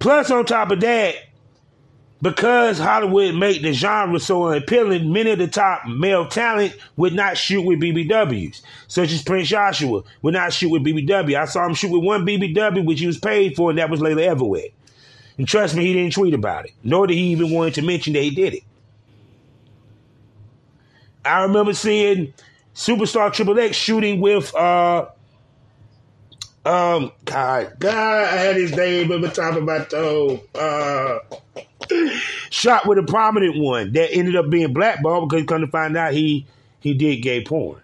plus 0.00 0.30
on 0.30 0.44
top 0.44 0.72
of 0.72 0.80
that, 0.80 1.14
because 2.20 2.78
Hollywood 2.78 3.34
made 3.34 3.62
the 3.62 3.72
genre 3.72 4.18
so 4.18 4.50
appealing, 4.52 5.12
many 5.12 5.30
of 5.30 5.38
the 5.38 5.46
top 5.46 5.86
male 5.86 6.26
talent 6.26 6.74
would 6.96 7.12
not 7.12 7.36
shoot 7.36 7.62
with 7.62 7.80
BBWs, 7.80 8.62
such 8.88 9.12
as 9.12 9.22
Prince 9.22 9.50
Yahshua 9.50 10.04
would 10.22 10.34
not 10.34 10.52
shoot 10.52 10.70
with 10.70 10.84
BBW. 10.84 11.38
I 11.38 11.44
saw 11.44 11.66
him 11.66 11.74
shoot 11.74 11.92
with 11.92 12.02
one 12.02 12.26
BBW, 12.26 12.84
which 12.84 13.00
he 13.00 13.06
was 13.06 13.18
paid 13.18 13.54
for, 13.54 13.70
and 13.70 13.78
that 13.78 13.90
was 13.90 14.00
Lalah 14.00 14.26
Everett. 14.26 14.74
And 15.36 15.48
trust 15.48 15.74
me, 15.74 15.84
he 15.86 15.92
didn't 15.94 16.12
tweet 16.12 16.34
about 16.34 16.66
it, 16.66 16.72
nor 16.82 17.06
did 17.06 17.14
he 17.14 17.32
even 17.32 17.50
want 17.50 17.74
to 17.74 17.82
mention 17.82 18.12
that 18.12 18.22
he 18.22 18.30
did 18.30 18.54
it. 18.54 18.62
I 21.24 21.42
remember 21.42 21.72
seeing 21.72 22.32
Superstar 22.74 23.32
Triple 23.32 23.58
X 23.58 23.76
shooting 23.76 24.20
with 24.20 24.54
uh 24.54 25.06
um 26.66 27.12
God 27.24 27.74
God 27.78 27.94
I 27.94 28.36
had 28.36 28.56
his 28.56 28.74
name 28.74 29.10
on 29.12 29.20
the 29.20 29.28
top 29.28 29.56
of 29.56 29.64
my 29.64 29.80
toe. 29.84 30.40
Uh 30.54 31.18
shot 32.50 32.86
with 32.86 32.98
a 32.98 33.02
prominent 33.02 33.56
one 33.58 33.92
that 33.92 34.12
ended 34.12 34.36
up 34.36 34.50
being 34.50 34.72
blackballed 34.72 35.28
because 35.28 35.46
come 35.46 35.60
to 35.60 35.66
find 35.66 35.96
out 35.96 36.12
he 36.12 36.46
he 36.80 36.94
did 36.94 37.16
gay 37.16 37.42
porn. 37.42 37.80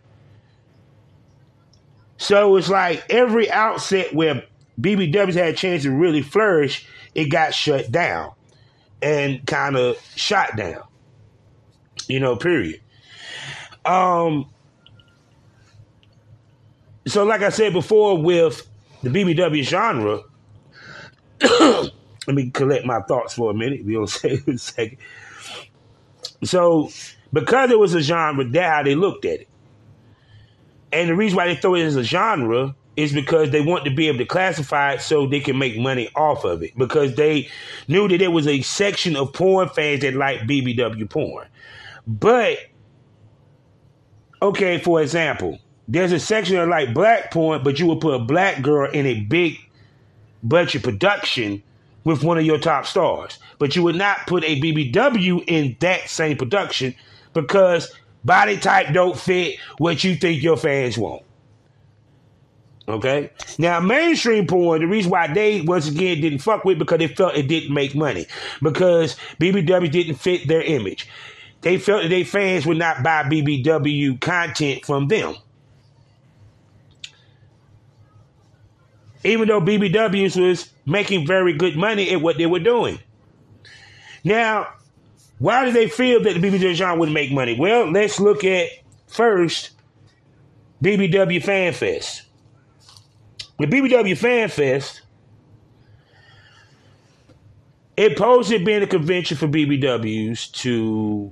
So 2.18 2.56
it's 2.56 2.68
like 2.68 3.02
every 3.08 3.50
outset 3.50 4.14
where 4.14 4.44
BBWs 4.80 5.34
had 5.34 5.48
a 5.48 5.52
chance 5.54 5.82
to 5.84 5.90
really 5.90 6.22
flourish, 6.22 6.86
it 7.14 7.26
got 7.26 7.54
shut 7.54 7.90
down 7.90 8.32
and 9.02 9.46
kind 9.46 9.76
of 9.76 9.96
shot 10.16 10.56
down. 10.56 10.82
You 12.08 12.20
know, 12.20 12.36
period. 12.36 12.80
Um 13.84 14.46
so 17.06 17.24
like 17.24 17.42
I 17.42 17.48
said 17.50 17.72
before 17.72 18.22
with 18.22 18.68
the 19.02 19.08
BBW 19.08 19.62
genre, 19.62 20.20
let 22.26 22.36
me 22.36 22.50
collect 22.50 22.84
my 22.84 23.00
thoughts 23.00 23.34
for 23.34 23.50
a 23.50 23.54
minute. 23.54 23.84
We 23.84 23.94
don't 23.94 24.06
say 24.08 24.40
a 24.46 24.58
second. 24.58 24.98
So 26.44 26.90
because 27.32 27.70
it 27.70 27.78
was 27.78 27.94
a 27.94 28.00
genre, 28.00 28.44
that's 28.44 28.70
how 28.70 28.82
they 28.82 28.94
looked 28.94 29.24
at 29.24 29.40
it. 29.40 29.48
And 30.92 31.08
the 31.08 31.14
reason 31.14 31.36
why 31.36 31.46
they 31.46 31.56
throw 31.56 31.74
it 31.76 31.82
as 31.82 31.96
a 31.96 32.02
genre 32.02 32.74
is 32.96 33.12
because 33.12 33.50
they 33.50 33.60
want 33.60 33.84
to 33.84 33.90
be 33.90 34.08
able 34.08 34.18
to 34.18 34.26
classify 34.26 34.94
it 34.94 35.00
so 35.00 35.26
they 35.26 35.40
can 35.40 35.58
make 35.58 35.78
money 35.78 36.08
off 36.16 36.44
of 36.44 36.62
it. 36.62 36.76
Because 36.76 37.14
they 37.14 37.48
knew 37.88 38.08
that 38.08 38.18
there 38.18 38.30
was 38.30 38.46
a 38.46 38.60
section 38.62 39.16
of 39.16 39.32
porn 39.32 39.68
fans 39.68 40.00
that 40.02 40.14
like 40.14 40.40
BBW 40.40 41.08
porn. 41.08 41.46
But 42.06 42.58
okay, 44.42 44.78
for 44.78 45.00
example, 45.00 45.58
there's 45.88 46.12
a 46.12 46.20
section 46.20 46.56
of 46.56 46.68
like 46.68 46.94
black 46.94 47.30
porn, 47.30 47.62
but 47.62 47.78
you 47.78 47.86
would 47.86 48.00
put 48.00 48.14
a 48.14 48.18
black 48.18 48.62
girl 48.62 48.90
in 48.90 49.06
a 49.06 49.20
big 49.20 49.58
budget 50.42 50.82
production 50.82 51.62
with 52.04 52.24
one 52.24 52.38
of 52.38 52.44
your 52.44 52.58
top 52.58 52.86
stars. 52.86 53.38
But 53.58 53.76
you 53.76 53.82
would 53.82 53.96
not 53.96 54.26
put 54.26 54.44
a 54.44 54.60
BBW 54.60 55.44
in 55.46 55.76
that 55.80 56.08
same 56.08 56.36
production 56.36 56.94
because 57.32 57.92
body 58.24 58.56
type 58.56 58.92
don't 58.92 59.18
fit 59.18 59.58
what 59.78 60.02
you 60.04 60.16
think 60.16 60.42
your 60.42 60.56
fans 60.56 60.96
want. 60.98 61.22
Okay? 62.94 63.30
Now, 63.58 63.80
mainstream 63.80 64.46
porn, 64.46 64.80
the 64.80 64.86
reason 64.86 65.10
why 65.10 65.32
they, 65.32 65.60
once 65.62 65.88
again, 65.88 66.20
didn't 66.20 66.40
fuck 66.40 66.64
with 66.64 66.78
because 66.78 66.98
they 66.98 67.08
felt 67.08 67.36
it 67.36 67.48
didn't 67.48 67.72
make 67.74 67.94
money. 67.94 68.26
Because 68.62 69.16
BBW 69.40 69.90
didn't 69.90 70.16
fit 70.16 70.48
their 70.48 70.62
image. 70.62 71.08
They 71.62 71.78
felt 71.78 72.02
that 72.02 72.08
their 72.08 72.24
fans 72.24 72.66
would 72.66 72.78
not 72.78 73.02
buy 73.02 73.24
BBW 73.24 74.20
content 74.20 74.84
from 74.84 75.08
them. 75.08 75.34
Even 79.24 79.48
though 79.48 79.60
BBWs 79.60 80.40
was 80.40 80.70
making 80.86 81.26
very 81.26 81.52
good 81.52 81.76
money 81.76 82.10
at 82.10 82.22
what 82.22 82.38
they 82.38 82.46
were 82.46 82.58
doing. 82.58 82.98
Now, 84.24 84.68
Why 85.40 85.64
do 85.64 85.72
they 85.72 85.88
feel 85.88 86.22
that 86.22 86.34
the 86.34 86.40
BBW 86.40 86.74
genre 86.74 86.98
wouldn't 86.98 87.14
make 87.14 87.32
money? 87.32 87.56
Well, 87.58 87.90
let's 87.90 88.20
look 88.20 88.44
at 88.44 88.68
first 89.08 89.70
BBW 90.84 91.42
Fan 91.42 91.72
Fest. 91.72 92.24
The 93.60 93.66
BBW 93.66 94.16
Fan 94.16 94.48
Fest, 94.48 95.02
it 97.94 98.16
posed 98.16 98.50
it 98.50 98.64
being 98.64 98.82
a 98.82 98.86
convention 98.86 99.36
for 99.36 99.48
BBWs 99.48 100.50
to 100.62 101.30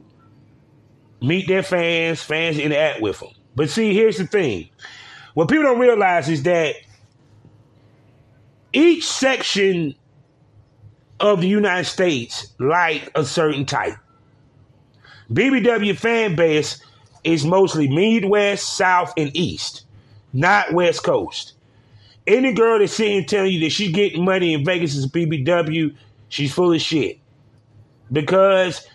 meet 1.23 1.49
their 1.49 1.63
fans, 1.63 2.23
fans 2.23 2.59
interact 2.59 3.01
with 3.01 3.21
them. 3.21 3.31
But 3.57 3.71
see, 3.71 3.95
here's 3.95 4.19
the 4.19 4.27
thing. 4.27 4.69
What 5.33 5.49
people 5.49 5.65
don't 5.65 5.79
realize 5.79 6.29
is 6.29 6.43
that 6.43 6.75
each 8.75 9.07
section 9.07 9.95
of 11.21 11.41
the 11.41 11.49
United 11.49 11.87
States 11.87 12.53
like 12.59 13.11
a 13.15 13.25
certain 13.25 13.65
type. 13.65 13.97
BBW 15.33 15.97
fan 15.97 16.37
base 16.37 16.83
is 17.25 17.47
mostly 17.47 17.89
Midwest, 17.89 18.77
South, 18.77 19.15
and 19.17 19.35
East, 19.35 19.87
not 20.35 20.75
West 20.75 21.03
Coast. 21.05 21.55
Any 22.29 22.53
girl 22.53 22.79
that's 22.79 22.93
sitting 22.93 23.25
telling 23.25 23.53
you 23.53 23.61
that 23.61 23.71
she's 23.71 23.91
getting 23.91 24.25
money 24.25 24.53
in 24.53 24.65
Vegas 24.65 24.95
is 24.95 25.07
a 25.07 25.09
BBW, 25.09 25.97
she's 26.29 26.53
full 26.53 26.73
of 26.73 26.81
shit. 26.81 27.19
Because 28.13 28.87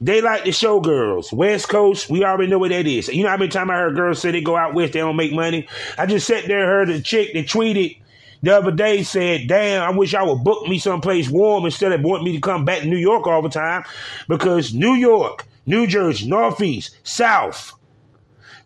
they 0.00 0.20
like 0.20 0.44
the 0.44 0.50
showgirls. 0.50 1.32
West 1.32 1.68
Coast, 1.68 2.10
we 2.10 2.24
already 2.24 2.50
know 2.50 2.58
what 2.58 2.70
that 2.70 2.86
is. 2.86 3.08
You 3.08 3.22
know 3.22 3.28
how 3.28 3.36
many 3.36 3.50
times 3.50 3.70
I 3.70 3.74
heard 3.74 3.94
girls 3.94 4.20
say 4.20 4.30
they 4.30 4.40
go 4.40 4.56
out 4.56 4.74
west, 4.74 4.94
they 4.94 5.00
don't 5.00 5.16
make 5.16 5.32
money? 5.32 5.68
I 5.96 6.06
just 6.06 6.26
sat 6.26 6.46
there 6.46 6.66
heard 6.66 6.88
a 6.88 7.00
chick 7.00 7.34
that 7.34 7.46
tweeted 7.46 7.98
the 8.42 8.56
other 8.56 8.72
day 8.72 9.04
said, 9.04 9.46
damn, 9.46 9.82
I 9.82 9.96
wish 9.96 10.14
I 10.14 10.22
would 10.22 10.42
book 10.42 10.66
me 10.66 10.78
someplace 10.78 11.28
warm 11.28 11.64
instead 11.64 11.92
of 11.92 12.00
wanting 12.02 12.24
me 12.24 12.32
to 12.32 12.40
come 12.40 12.64
back 12.64 12.80
to 12.80 12.88
New 12.88 12.96
York 12.96 13.26
all 13.26 13.42
the 13.42 13.48
time. 13.48 13.84
Because 14.28 14.74
New 14.74 14.94
York, 14.94 15.46
New 15.66 15.86
Jersey, 15.86 16.26
Northeast, 16.28 16.96
South, 17.04 17.72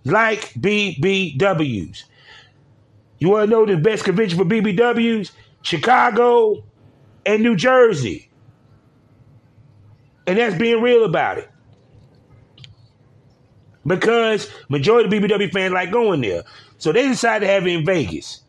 like 0.05 0.55
BBWs. 0.55 2.05
You 3.19 3.31
want 3.31 3.49
to 3.49 3.51
know 3.51 3.65
the 3.67 3.77
best 3.77 4.05
convention 4.05 4.39
for 4.39 4.45
BBWs? 4.45 5.33
Chicago 5.63 6.65
and 7.25 7.43
New 7.43 7.57
Jersey. 7.57 8.31
And 10.27 10.39
that's 10.39 10.57
being 10.57 10.83
real 10.83 11.05
about 11.05 11.39
it. 11.39 11.49
Because 13.87 14.51
majority 14.69 15.17
of 15.17 15.23
BBW 15.23 15.53
fans 15.53 15.73
like 15.73 15.93
going 15.93 16.21
there. 16.21 16.43
So 16.79 16.93
they 16.93 17.09
decided 17.09 17.47
to 17.47 17.53
have 17.53 17.67
it 17.67 17.71
in 17.71 17.85
Vegas. 17.85 18.43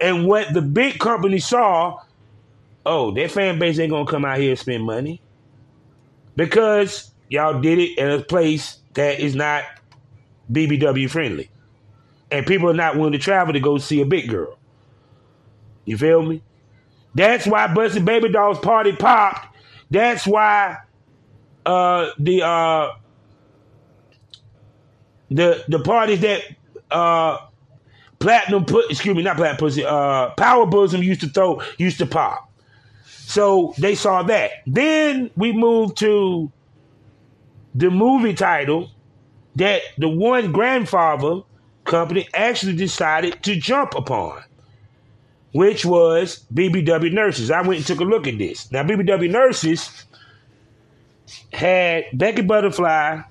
And 0.00 0.26
what 0.26 0.52
the 0.52 0.62
big 0.62 0.98
company 0.98 1.38
saw, 1.38 2.00
oh, 2.86 3.10
their 3.10 3.28
fan 3.28 3.58
base 3.58 3.78
ain't 3.78 3.90
gonna 3.90 4.06
come 4.06 4.24
out 4.24 4.38
here 4.38 4.50
and 4.50 4.58
spend 4.58 4.84
money. 4.84 5.20
Because 6.36 7.10
y'all 7.28 7.60
did 7.60 7.78
it 7.78 7.98
at 7.98 8.20
a 8.20 8.22
place 8.22 8.78
that 8.94 9.20
is 9.20 9.34
not 9.34 9.64
BBW 10.52 11.10
friendly. 11.10 11.50
And 12.30 12.46
people 12.46 12.68
are 12.70 12.74
not 12.74 12.96
willing 12.96 13.12
to 13.12 13.18
travel 13.18 13.52
to 13.54 13.60
go 13.60 13.78
see 13.78 14.00
a 14.00 14.06
big 14.06 14.28
girl. 14.28 14.58
You 15.84 15.96
feel 15.96 16.22
me? 16.22 16.42
That's 17.14 17.46
why 17.46 17.66
Busty 17.68 18.04
Baby 18.04 18.28
Doll's 18.28 18.58
party 18.58 18.92
popped. 18.92 19.56
That's 19.90 20.26
why 20.26 20.76
uh, 21.64 22.10
the 22.18 22.42
uh, 22.42 22.90
the 25.30 25.64
the 25.68 25.78
parties 25.80 26.20
that 26.20 26.42
uh, 26.90 27.38
platinum 28.18 28.64
put 28.64 28.90
excuse 28.90 29.16
me 29.16 29.22
not 29.22 29.36
platinum 29.36 29.58
pussy 29.58 29.84
uh, 29.84 30.30
power 30.30 30.66
bosom 30.66 31.02
used 31.02 31.20
to 31.22 31.28
throw 31.28 31.62
used 31.78 31.98
to 31.98 32.06
pop. 32.06 32.50
So 33.04 33.74
they 33.78 33.94
saw 33.94 34.22
that. 34.24 34.50
Then 34.66 35.30
we 35.36 35.52
moved 35.52 35.98
to 35.98 36.50
the 37.74 37.90
movie 37.90 38.34
title 38.34 38.90
that 39.56 39.82
the 39.98 40.08
one 40.08 40.52
grandfather 40.52 41.42
company 41.88 42.28
actually 42.34 42.76
decided 42.76 43.42
to 43.42 43.56
jump 43.56 43.96
upon, 43.96 44.42
which 45.52 45.84
was 45.84 46.44
BBW 46.54 47.12
Nurses. 47.12 47.50
I 47.50 47.62
went 47.62 47.78
and 47.78 47.86
took 47.86 48.00
a 48.00 48.04
look 48.04 48.28
at 48.28 48.38
this. 48.38 48.70
Now, 48.70 48.84
BBW 48.84 49.30
Nurses 49.30 50.04
had 51.52 52.04
Becky 52.12 52.42
Butterfly, 52.42 53.22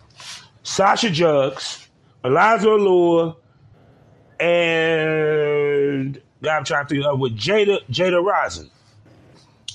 Sasha 0.64 1.10
Jugs, 1.10 1.88
Eliza 2.26 2.70
Allure, 2.70 3.38
and 4.40 6.22
I'm 6.44 6.64
trying 6.66 6.86
to 6.86 6.90
think 6.90 7.06
of 7.06 7.20
with 7.20 7.38
Jada 7.38 7.80
Jada 7.90 8.24
Rosen. 8.24 8.70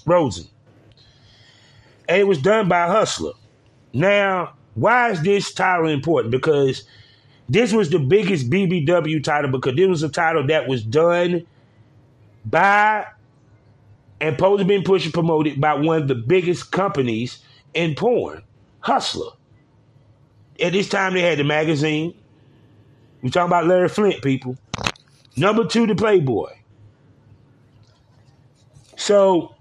Rosen. 0.04 0.46
And 2.08 2.20
it 2.20 2.24
was 2.24 2.38
done 2.42 2.68
by 2.68 2.86
Hustler. 2.88 3.32
Now, 3.92 4.54
why 4.74 5.10
is 5.10 5.22
this 5.22 5.52
title 5.54 5.88
important? 5.88 6.32
Because 6.32 6.84
this 7.48 7.72
was 7.72 7.90
the 7.90 7.98
biggest 7.98 8.50
BBW 8.50 9.22
title 9.22 9.50
because 9.50 9.76
this 9.76 9.88
was 9.88 10.02
a 10.02 10.08
title 10.08 10.46
that 10.46 10.68
was 10.68 10.82
done 10.82 11.46
by 12.44 13.06
and 14.20 14.36
supposed 14.36 14.60
to 14.60 14.64
be 14.64 14.80
pushed 14.82 15.06
and 15.06 15.14
promoted 15.14 15.60
by 15.60 15.74
one 15.74 16.02
of 16.02 16.08
the 16.08 16.14
biggest 16.14 16.70
companies 16.70 17.40
in 17.74 17.94
porn, 17.94 18.42
Hustler. 18.80 19.32
At 20.60 20.72
this 20.72 20.88
time, 20.88 21.14
they 21.14 21.22
had 21.22 21.38
the 21.38 21.44
magazine. 21.44 22.14
We're 23.20 23.30
talking 23.30 23.48
about 23.48 23.66
Larry 23.66 23.88
Flynt, 23.88 24.22
people. 24.22 24.56
Number 25.36 25.66
two, 25.66 25.86
the 25.86 25.96
Playboy. 25.96 26.50
So, 28.96 29.56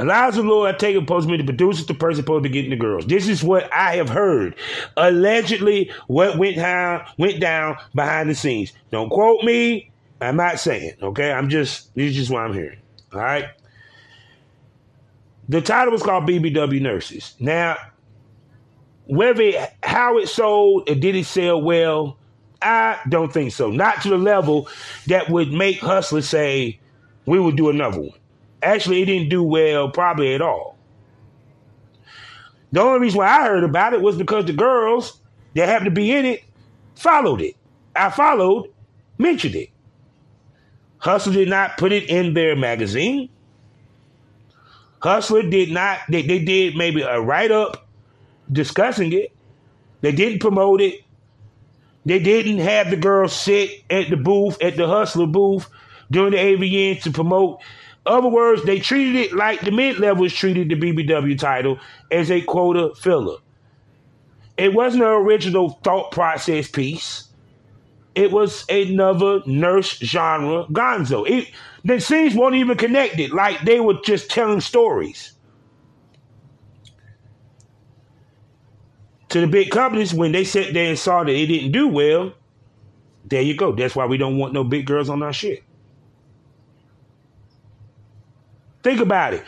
Eliza 0.00 0.42
Lloyd 0.42 0.78
Taylor 0.78 1.00
supposed 1.00 1.28
to 1.28 1.36
be 1.36 1.42
the 1.42 1.44
producer, 1.44 1.84
the 1.84 1.94
person 1.94 2.22
supposed 2.22 2.42
to 2.42 2.48
be 2.48 2.52
getting 2.52 2.70
the 2.70 2.76
girls. 2.76 3.06
This 3.06 3.28
is 3.28 3.44
what 3.44 3.72
I 3.72 3.96
have 3.96 4.08
heard. 4.08 4.56
Allegedly, 4.96 5.90
what 6.08 6.36
went 6.36 6.56
down 6.56 7.04
went 7.16 7.40
down 7.40 7.76
behind 7.94 8.28
the 8.28 8.34
scenes. 8.34 8.72
Don't 8.90 9.08
quote 9.08 9.44
me. 9.44 9.90
I'm 10.20 10.36
not 10.36 10.58
saying. 10.58 10.94
Okay, 11.02 11.32
I'm 11.32 11.48
just 11.48 11.94
this 11.94 12.10
is 12.10 12.16
just 12.16 12.30
what 12.30 12.42
I'm 12.42 12.52
hearing. 12.52 12.78
All 13.12 13.20
right. 13.20 13.46
The 15.48 15.60
title 15.60 15.92
was 15.92 16.02
called 16.02 16.24
BBW 16.26 16.80
Nurses. 16.80 17.34
Now, 17.38 17.76
whether 19.06 19.42
it, 19.42 19.72
how 19.82 20.18
it 20.18 20.28
sold 20.28 20.88
and 20.88 21.00
did 21.00 21.14
it 21.14 21.26
sell 21.26 21.60
well, 21.60 22.16
I 22.62 22.98
don't 23.08 23.32
think 23.32 23.52
so. 23.52 23.70
Not 23.70 24.02
to 24.02 24.08
the 24.08 24.18
level 24.18 24.68
that 25.06 25.28
would 25.28 25.52
make 25.52 25.80
hustlers 25.80 26.28
say 26.28 26.80
we 27.26 27.38
would 27.38 27.56
do 27.56 27.68
another 27.68 28.00
one. 28.00 28.18
Actually, 28.64 29.02
it 29.02 29.06
didn't 29.06 29.28
do 29.28 29.42
well, 29.42 29.90
probably 29.90 30.34
at 30.34 30.40
all. 30.40 30.76
The 32.72 32.80
only 32.80 33.00
reason 33.00 33.18
why 33.18 33.28
I 33.28 33.46
heard 33.46 33.62
about 33.62 33.94
it 33.94 34.00
was 34.00 34.16
because 34.16 34.46
the 34.46 34.52
girls 34.52 35.20
that 35.54 35.68
happened 35.68 35.86
to 35.86 35.90
be 35.92 36.10
in 36.10 36.24
it 36.24 36.42
followed 36.96 37.40
it. 37.40 37.54
I 37.94 38.10
followed, 38.10 38.72
mentioned 39.18 39.54
it. 39.54 39.70
Hustler 40.98 41.34
did 41.34 41.48
not 41.48 41.76
put 41.76 41.92
it 41.92 42.08
in 42.08 42.34
their 42.34 42.56
magazine. 42.56 43.28
Hustler 45.00 45.42
did 45.42 45.70
not, 45.70 46.00
they, 46.08 46.22
they 46.22 46.38
did 46.42 46.76
maybe 46.76 47.02
a 47.02 47.20
write 47.20 47.50
up 47.50 47.86
discussing 48.50 49.12
it. 49.12 49.32
They 50.00 50.12
didn't 50.12 50.40
promote 50.40 50.80
it. 50.80 51.00
They 52.06 52.18
didn't 52.18 52.58
have 52.58 52.90
the 52.90 52.96
girls 52.96 53.34
sit 53.34 53.84
at 53.88 54.10
the 54.10 54.16
booth, 54.16 54.60
at 54.62 54.76
the 54.76 54.86
Hustler 54.86 55.26
booth 55.26 55.68
during 56.10 56.32
the 56.32 56.38
AVN 56.38 57.02
to 57.02 57.10
promote. 57.10 57.60
Other 58.06 58.28
words, 58.28 58.64
they 58.64 58.78
treated 58.78 59.16
it 59.16 59.32
like 59.32 59.60
the 59.60 59.70
mid 59.70 59.98
levels 59.98 60.32
treated 60.32 60.68
the 60.68 60.74
BBW 60.74 61.38
title 61.38 61.78
as 62.10 62.30
a 62.30 62.42
quota 62.42 62.94
filler. 62.94 63.38
It 64.56 64.74
wasn't 64.74 65.04
an 65.04 65.08
original 65.08 65.80
thought 65.82 66.12
process 66.12 66.70
piece. 66.70 67.28
It 68.14 68.30
was 68.30 68.64
another 68.68 69.40
nurse 69.46 69.98
genre 69.98 70.66
gonzo. 70.66 71.28
It, 71.28 71.50
the 71.84 72.00
scenes 72.00 72.34
weren't 72.34 72.54
even 72.54 72.76
connected, 72.76 73.32
like 73.32 73.64
they 73.64 73.80
were 73.80 74.00
just 74.04 74.30
telling 74.30 74.60
stories. 74.60 75.32
To 79.30 79.40
the 79.40 79.48
big 79.48 79.70
companies, 79.70 80.14
when 80.14 80.30
they 80.30 80.44
sat 80.44 80.72
there 80.74 80.88
and 80.90 80.98
saw 80.98 81.24
that 81.24 81.32
it 81.32 81.46
didn't 81.46 81.72
do 81.72 81.88
well, 81.88 82.34
there 83.24 83.42
you 83.42 83.56
go. 83.56 83.72
That's 83.72 83.96
why 83.96 84.06
we 84.06 84.16
don't 84.16 84.38
want 84.38 84.52
no 84.52 84.62
big 84.62 84.86
girls 84.86 85.08
on 85.08 85.22
our 85.24 85.32
shit. 85.32 85.64
Think 88.84 89.00
about 89.00 89.34
it. 89.34 89.42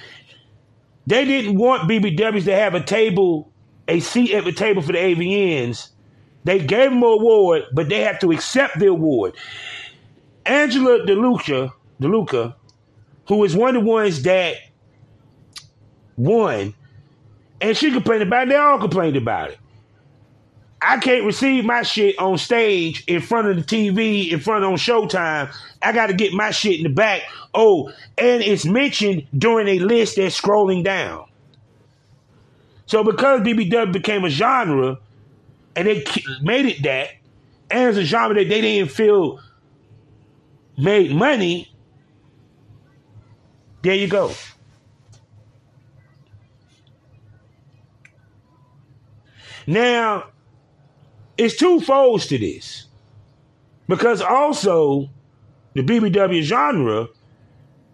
They 1.06 1.24
didn't 1.24 1.56
want 1.56 1.88
BBWs 1.88 2.44
to 2.46 2.54
have 2.56 2.74
a 2.74 2.82
table, 2.82 3.52
a 3.86 4.00
seat 4.00 4.32
at 4.32 4.44
the 4.44 4.52
table 4.52 4.82
for 4.82 4.90
the 4.90 4.98
AVNs 4.98 5.90
they 6.46 6.60
gave 6.60 6.90
them 6.90 7.02
an 7.02 7.02
award, 7.02 7.64
but 7.72 7.88
they 7.88 8.02
have 8.02 8.20
to 8.20 8.30
accept 8.30 8.78
the 8.78 8.86
award. 8.86 9.34
Angela 10.46 11.04
DeLuca, 11.04 11.72
DeLuca, 12.00 12.54
who 13.26 13.42
is 13.42 13.56
one 13.56 13.74
of 13.74 13.82
the 13.82 13.90
ones 13.90 14.22
that 14.22 14.54
won, 16.16 16.72
and 17.60 17.76
she 17.76 17.90
complained 17.90 18.22
about 18.22 18.46
it, 18.46 18.50
they 18.50 18.56
all 18.56 18.78
complained 18.78 19.16
about 19.16 19.50
it. 19.50 19.58
I 20.88 20.98
can't 20.98 21.24
receive 21.24 21.64
my 21.64 21.82
shit 21.82 22.16
on 22.16 22.38
stage 22.38 23.02
in 23.08 23.20
front 23.20 23.48
of 23.48 23.56
the 23.56 23.62
TV, 23.62 24.30
in 24.30 24.38
front 24.38 24.64
on 24.64 24.74
Showtime. 24.74 25.52
I 25.82 25.90
got 25.90 26.06
to 26.06 26.14
get 26.14 26.32
my 26.32 26.52
shit 26.52 26.78
in 26.78 26.84
the 26.84 26.90
back. 26.90 27.22
Oh, 27.52 27.90
and 28.16 28.40
it's 28.40 28.64
mentioned 28.64 29.26
during 29.36 29.66
a 29.66 29.80
list 29.80 30.14
that's 30.14 30.40
scrolling 30.40 30.84
down. 30.84 31.26
So 32.86 33.02
because 33.02 33.40
BBW 33.40 33.92
became 33.92 34.24
a 34.24 34.30
genre, 34.30 34.98
and 35.74 35.88
they 35.88 36.04
made 36.40 36.66
it 36.66 36.84
that, 36.84 37.10
and 37.68 37.88
as 37.88 37.96
a 37.96 38.04
genre 38.04 38.36
that 38.36 38.48
they 38.48 38.60
didn't 38.60 38.92
feel 38.92 39.40
made 40.78 41.10
money, 41.10 41.68
there 43.82 43.96
you 43.96 44.06
go. 44.06 44.32
Now, 49.66 50.26
it's 51.38 51.56
two 51.56 51.80
folds 51.80 52.26
to 52.26 52.38
this. 52.38 52.86
Because 53.88 54.20
also, 54.20 55.08
the 55.74 55.82
BBW 55.82 56.42
genre 56.42 57.08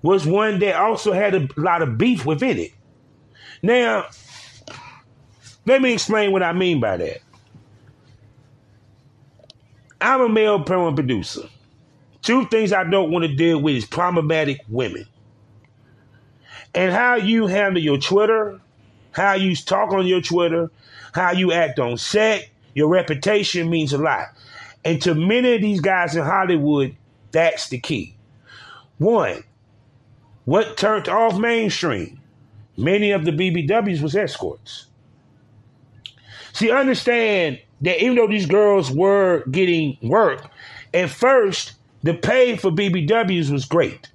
was 0.02 0.26
one 0.26 0.58
that 0.60 0.76
also 0.76 1.12
had 1.12 1.34
a 1.34 1.48
lot 1.56 1.82
of 1.82 1.98
beef 1.98 2.24
within 2.24 2.58
it. 2.58 2.72
Now, 3.62 4.06
let 5.66 5.80
me 5.80 5.92
explain 5.92 6.32
what 6.32 6.42
I 6.42 6.52
mean 6.52 6.80
by 6.80 6.96
that. 6.96 7.18
I'm 10.00 10.20
a 10.20 10.28
male 10.28 10.62
porn 10.64 10.96
producer. 10.96 11.48
Two 12.22 12.46
things 12.46 12.72
I 12.72 12.84
don't 12.84 13.10
want 13.10 13.24
to 13.24 13.34
deal 13.34 13.60
with 13.60 13.76
is 13.76 13.84
problematic 13.84 14.60
women. 14.68 15.06
And 16.74 16.92
how 16.92 17.16
you 17.16 17.46
handle 17.46 17.82
your 17.82 17.98
Twitter, 17.98 18.60
how 19.12 19.34
you 19.34 19.54
talk 19.54 19.92
on 19.92 20.06
your 20.06 20.20
Twitter, 20.20 20.70
how 21.12 21.32
you 21.32 21.52
act 21.52 21.78
on 21.78 21.98
set, 21.98 22.48
your 22.74 22.88
reputation 22.88 23.70
means 23.70 23.92
a 23.92 23.98
lot. 23.98 24.28
And 24.84 25.00
to 25.02 25.14
many 25.14 25.54
of 25.54 25.60
these 25.60 25.80
guys 25.80 26.16
in 26.16 26.24
Hollywood, 26.24 26.96
that's 27.30 27.68
the 27.68 27.78
key. 27.78 28.16
One, 28.98 29.44
what 30.44 30.76
turned 30.76 31.08
off 31.08 31.38
mainstream? 31.38 32.20
Many 32.76 33.10
of 33.10 33.24
the 33.24 33.32
BBWs 33.32 34.00
was 34.00 34.16
escorts. 34.16 34.86
See, 36.52 36.70
understand 36.70 37.60
that 37.82 38.02
even 38.02 38.16
though 38.16 38.28
these 38.28 38.46
girls 38.46 38.90
were 38.90 39.44
getting 39.50 39.96
work, 40.02 40.50
at 40.92 41.10
first 41.10 41.74
the 42.02 42.14
pay 42.14 42.56
for 42.56 42.70
BBWs 42.70 43.50
was 43.50 43.64
great. 43.64 44.10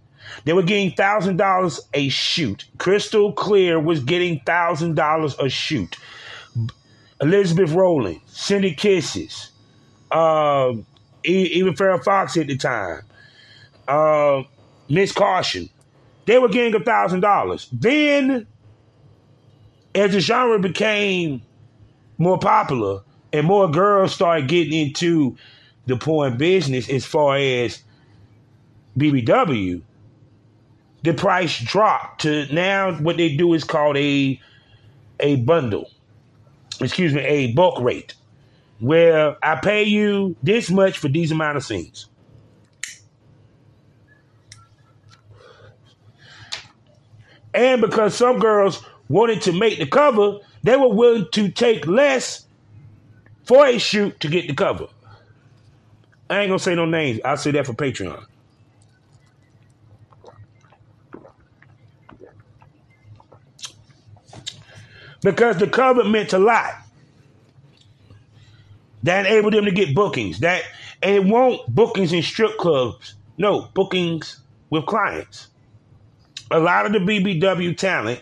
They 0.46 0.54
were 0.54 0.64
getting 0.64 0.92
thousand 0.92 1.38
dollars 1.38 1.80
a 1.94 2.10
shoot. 2.10 2.66
Crystal 2.78 3.32
Clear 3.34 3.80
was 3.80 4.02
getting 4.04 4.40
thousand 4.42 4.96
dollars 4.96 5.36
a 5.40 5.50
shoot. 5.50 5.98
Elizabeth 7.22 7.72
Rowland, 7.72 8.22
Cindy 8.28 8.74
Kisses, 8.74 9.52
um, 10.12 10.86
even 11.24 11.74
Farrah 11.74 12.04
Fox 12.04 12.38
at 12.38 12.48
the 12.48 12.58
time, 12.58 13.02
uh, 13.88 14.44
Miss 14.90 15.12
Caution, 15.12 15.70
they 16.26 16.38
were 16.38 16.50
getting 16.50 16.80
a 16.80 16.84
thousand 16.84 17.22
dollars. 17.22 17.68
Then, 17.72 18.46
as 19.96 20.12
the 20.12 20.20
genre 20.20 20.60
became 20.60 21.42
more 22.18 22.38
popular 22.38 23.02
and 23.34 23.46
more 23.48 23.70
girls 23.70 24.14
started 24.14 24.48
getting 24.48 24.74
into 24.74 25.38
the 25.88 25.98
porn 25.98 26.38
business, 26.38 26.90
as 26.90 27.06
far 27.06 27.38
as 27.38 27.82
BBW, 28.98 29.82
the 31.04 31.14
price 31.14 31.60
dropped 31.60 32.22
to 32.22 32.54
now 32.54 32.92
what 32.98 33.18
they 33.18 33.36
do 33.36 33.54
is 33.54 33.64
called 33.64 33.98
a 33.98 34.40
a 35.20 35.38
bundle 35.38 35.90
excuse 36.82 37.14
me, 37.14 37.22
a 37.22 37.54
bulk 37.54 37.80
rate 37.80 38.16
where 38.80 39.38
I 39.44 39.56
pay 39.56 39.84
you 39.84 40.36
this 40.44 40.70
much 40.70 40.98
for 40.98 41.08
these 41.08 41.32
amount 41.32 41.58
of 41.58 41.64
scenes. 41.64 42.08
And 47.54 47.82
because 47.82 48.16
some 48.16 48.40
girls 48.40 48.84
wanted 49.10 49.42
to 49.44 49.52
make 49.52 49.80
the 49.80 49.88
cover, 49.88 50.40
they 50.64 50.76
were 50.76 50.94
willing 50.94 51.28
to 51.32 51.50
take 51.50 51.88
less 51.88 52.46
for 53.46 53.66
a 53.66 53.80
shoot 53.80 54.20
to 54.20 54.28
get 54.28 54.48
the 54.48 54.54
cover. 54.54 54.88
I 56.30 56.42
ain't 56.42 56.50
gonna 56.50 56.60
say 56.60 56.76
no 56.76 56.86
names. 56.86 57.20
I'll 57.24 57.38
say 57.38 57.52
that 57.52 57.66
for 57.66 57.74
Patreon. 57.74 58.24
Because 65.22 65.58
the 65.58 65.68
cover 65.68 66.04
meant 66.04 66.34
a 66.34 66.40
lot. 66.40 66.74
That 69.04 69.26
enabled 69.26 69.54
them 69.54 69.66
to 69.66 69.72
get 69.72 69.96
bookings. 69.96 70.40
That 70.40 70.64
and 71.02 71.16
it 71.16 71.26
won't 71.26 71.68
bookings 71.74 72.14
in 72.14 72.24
strip 72.24 72.58
clubs. 72.58 73.16
No, 73.38 73.70
bookings 73.74 74.42
with 74.70 74.86
clients. 74.86 75.48
A 76.50 76.60
lot 76.60 76.86
of 76.86 76.94
the 76.94 77.00
BBW 77.00 77.78
talent 77.78 78.22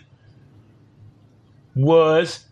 was 1.76 2.46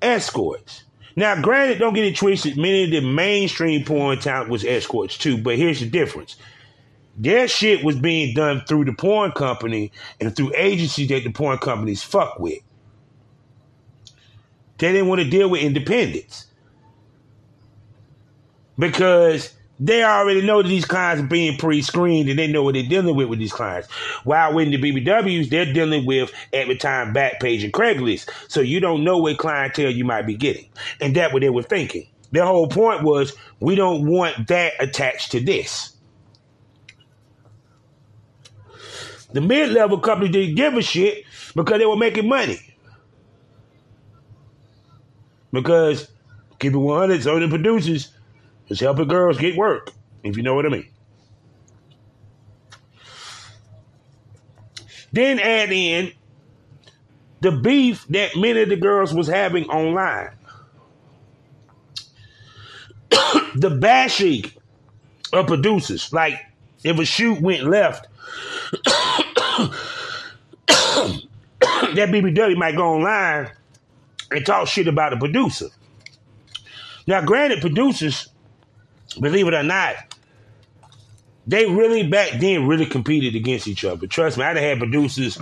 escorts. 0.00 0.84
Now, 1.16 1.40
granted, 1.40 1.78
don't 1.78 1.94
get 1.94 2.04
it 2.04 2.16
twisted. 2.16 2.56
Many 2.56 2.84
of 2.84 2.90
the 2.90 3.00
mainstream 3.00 3.84
porn 3.84 4.18
talent 4.20 4.50
was 4.50 4.64
escorts 4.64 5.18
too, 5.18 5.36
but 5.36 5.56
here's 5.56 5.80
the 5.80 5.88
difference. 5.88 6.36
Their 7.16 7.48
shit 7.48 7.84
was 7.84 7.96
being 7.96 8.34
done 8.34 8.62
through 8.68 8.84
the 8.84 8.92
porn 8.92 9.32
company 9.32 9.90
and 10.20 10.34
through 10.34 10.52
agencies 10.54 11.08
that 11.08 11.24
the 11.24 11.32
porn 11.32 11.58
companies 11.58 12.02
fuck 12.02 12.38
with. 12.38 12.60
They 14.78 14.92
didn't 14.92 15.08
want 15.08 15.20
to 15.20 15.28
deal 15.28 15.50
with 15.50 15.62
independence 15.62 16.46
because 18.78 19.52
they 19.80 20.02
already 20.02 20.42
know 20.42 20.62
that 20.62 20.68
these 20.68 20.84
clients 20.84 21.22
are 21.22 21.26
being 21.26 21.56
pre-screened 21.56 22.28
and 22.28 22.38
they 22.38 22.46
know 22.46 22.62
what 22.62 22.74
they're 22.74 22.82
dealing 22.82 23.14
with 23.14 23.28
with 23.28 23.38
these 23.38 23.52
clients. 23.52 23.90
While 24.24 24.54
with 24.54 24.70
the 24.70 24.78
BBWs, 24.78 25.50
they're 25.50 25.72
dealing 25.72 26.04
with 26.04 26.32
every 26.52 26.76
time 26.76 27.14
Backpage 27.14 27.62
and 27.62 27.72
Craigslist. 27.72 28.28
So 28.48 28.60
you 28.60 28.80
don't 28.80 29.04
know 29.04 29.18
what 29.18 29.38
clientele 29.38 29.90
you 29.90 30.04
might 30.04 30.26
be 30.26 30.34
getting. 30.34 30.68
And 31.00 31.14
that's 31.14 31.32
what 31.32 31.42
they 31.42 31.50
were 31.50 31.62
thinking. 31.62 32.08
Their 32.32 32.44
whole 32.44 32.68
point 32.68 33.02
was, 33.02 33.34
we 33.60 33.74
don't 33.74 34.06
want 34.06 34.48
that 34.48 34.74
attached 34.80 35.32
to 35.32 35.40
this. 35.40 35.94
The 39.32 39.40
mid-level 39.40 39.98
companies 40.00 40.32
didn't 40.32 40.56
give 40.56 40.74
a 40.74 40.82
shit 40.82 41.24
because 41.54 41.78
they 41.78 41.86
were 41.86 41.96
making 41.96 42.28
money. 42.28 42.67
Because 45.52 46.08
keep 46.58 46.72
it 46.72 46.78
100, 46.78 47.22
so 47.22 47.38
the 47.38 47.48
producers 47.48 48.12
is 48.68 48.80
helping 48.80 49.08
girls 49.08 49.38
get 49.38 49.56
work, 49.56 49.92
if 50.22 50.36
you 50.36 50.42
know 50.42 50.54
what 50.54 50.66
I 50.66 50.68
mean. 50.68 50.88
Then 55.12 55.38
add 55.38 55.72
in 55.72 56.12
the 57.40 57.52
beef 57.52 58.06
that 58.08 58.36
many 58.36 58.60
of 58.62 58.68
the 58.68 58.76
girls 58.76 59.14
was 59.14 59.26
having 59.26 59.64
online. 59.70 60.30
the 63.54 63.70
bashing 63.70 64.44
of 65.32 65.46
producers. 65.46 66.12
Like 66.12 66.44
if 66.84 66.98
a 66.98 67.04
shoot 67.06 67.40
went 67.40 67.64
left, 67.64 68.06
that 71.94 72.10
BBW 72.10 72.56
might 72.56 72.76
go 72.76 72.96
online 72.96 73.50
and 74.30 74.44
talk 74.44 74.68
shit 74.68 74.88
about 74.88 75.10
the 75.10 75.16
producer. 75.16 75.68
Now, 77.06 77.22
granted, 77.22 77.60
producers, 77.60 78.28
believe 79.20 79.46
it 79.48 79.54
or 79.54 79.62
not, 79.62 79.94
they 81.46 81.64
really 81.64 82.06
back 82.06 82.38
then 82.38 82.66
really 82.66 82.84
competed 82.84 83.34
against 83.34 83.66
each 83.66 83.84
other. 83.84 84.06
Trust 84.06 84.36
me, 84.36 84.44
I'd 84.44 84.56
have 84.56 84.64
had 84.64 84.78
producers 84.78 85.38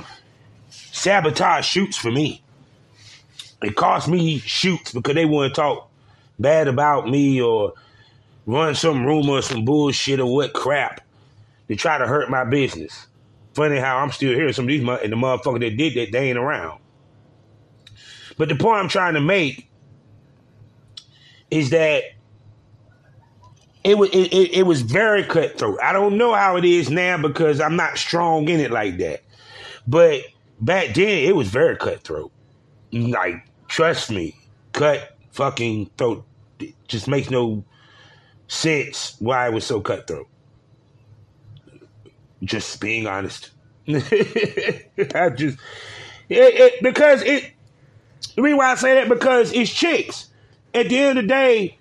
sabotage 0.70 1.66
shoots 1.66 1.96
for 1.96 2.12
me. 2.12 2.42
It 3.62 3.74
cost 3.74 4.06
me 4.06 4.38
shoots 4.38 4.92
because 4.92 5.14
they 5.14 5.24
to 5.24 5.50
talk 5.50 5.90
bad 6.38 6.68
about 6.68 7.08
me 7.08 7.40
or 7.40 7.72
run 8.46 8.74
some 8.74 9.04
rumor, 9.04 9.42
some 9.42 9.64
bullshit 9.64 10.20
or 10.20 10.32
what 10.32 10.52
crap 10.52 11.00
to 11.68 11.74
try 11.74 11.98
to 11.98 12.06
hurt 12.06 12.30
my 12.30 12.44
business. 12.44 13.06
Funny 13.54 13.78
how 13.78 13.98
I'm 13.98 14.12
still 14.12 14.34
here. 14.34 14.52
Some 14.52 14.66
of 14.66 14.68
these 14.68 14.80
and 14.80 15.12
the 15.12 15.16
motherfucker 15.16 15.60
that 15.60 15.76
did 15.76 15.94
that, 15.94 16.12
they 16.12 16.28
ain't 16.28 16.38
around. 16.38 16.78
But 18.36 18.48
the 18.48 18.56
point 18.56 18.78
I'm 18.78 18.88
trying 18.88 19.14
to 19.14 19.20
make 19.20 19.70
is 21.50 21.70
that 21.70 22.02
it 23.84 23.96
was 23.96 24.10
it, 24.10 24.32
it, 24.32 24.54
it, 24.58 24.62
was 24.64 24.82
very 24.82 25.22
cutthroat. 25.22 25.78
I 25.82 25.92
don't 25.92 26.18
know 26.18 26.34
how 26.34 26.56
it 26.56 26.64
is 26.64 26.90
now 26.90 27.16
because 27.18 27.60
I'm 27.60 27.76
not 27.76 27.98
strong 27.98 28.48
in 28.48 28.58
it 28.58 28.70
like 28.70 28.98
that. 28.98 29.22
But 29.86 30.22
back 30.60 30.94
then 30.94 31.24
it 31.24 31.36
was 31.36 31.48
very 31.48 31.76
cutthroat. 31.76 32.32
Like, 32.92 33.46
trust 33.68 34.10
me, 34.10 34.36
cut 34.72 35.16
fucking 35.30 35.90
throat. 35.96 36.24
It 36.58 36.74
just 36.88 37.06
makes 37.06 37.30
no 37.30 37.64
sense 38.48 39.16
why 39.20 39.46
it 39.46 39.52
was 39.52 39.64
so 39.64 39.80
cutthroat. 39.80 40.28
Just 42.42 42.80
being 42.80 43.06
honest. 43.06 43.50
I 43.88 45.30
just 45.30 45.58
it, 46.28 46.54
it, 46.54 46.82
because 46.82 47.22
it 47.22 47.52
the 48.36 48.42
reason 48.42 48.58
why 48.58 48.72
I 48.72 48.76
say 48.76 48.94
that 48.94 49.08
because 49.08 49.52
it's 49.52 49.72
chicks. 49.72 50.28
At 50.74 50.88
the 50.88 50.98
end 50.98 51.18
of 51.18 51.24
the 51.24 51.28
day, 51.28 51.78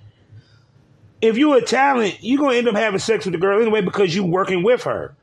if 1.22 1.38
you're 1.38 1.58
a 1.58 1.62
talent, 1.62 2.18
you're 2.22 2.40
gonna 2.40 2.58
end 2.58 2.68
up 2.70 2.76
having 2.76 3.00
sex 3.00 3.26
with 3.26 3.34
the 3.34 3.40
girl 3.40 3.62
anyway 3.62 3.82
because 3.82 4.16
you're 4.16 4.26
working 4.26 4.64
with 4.64 4.84
her. 4.84 5.16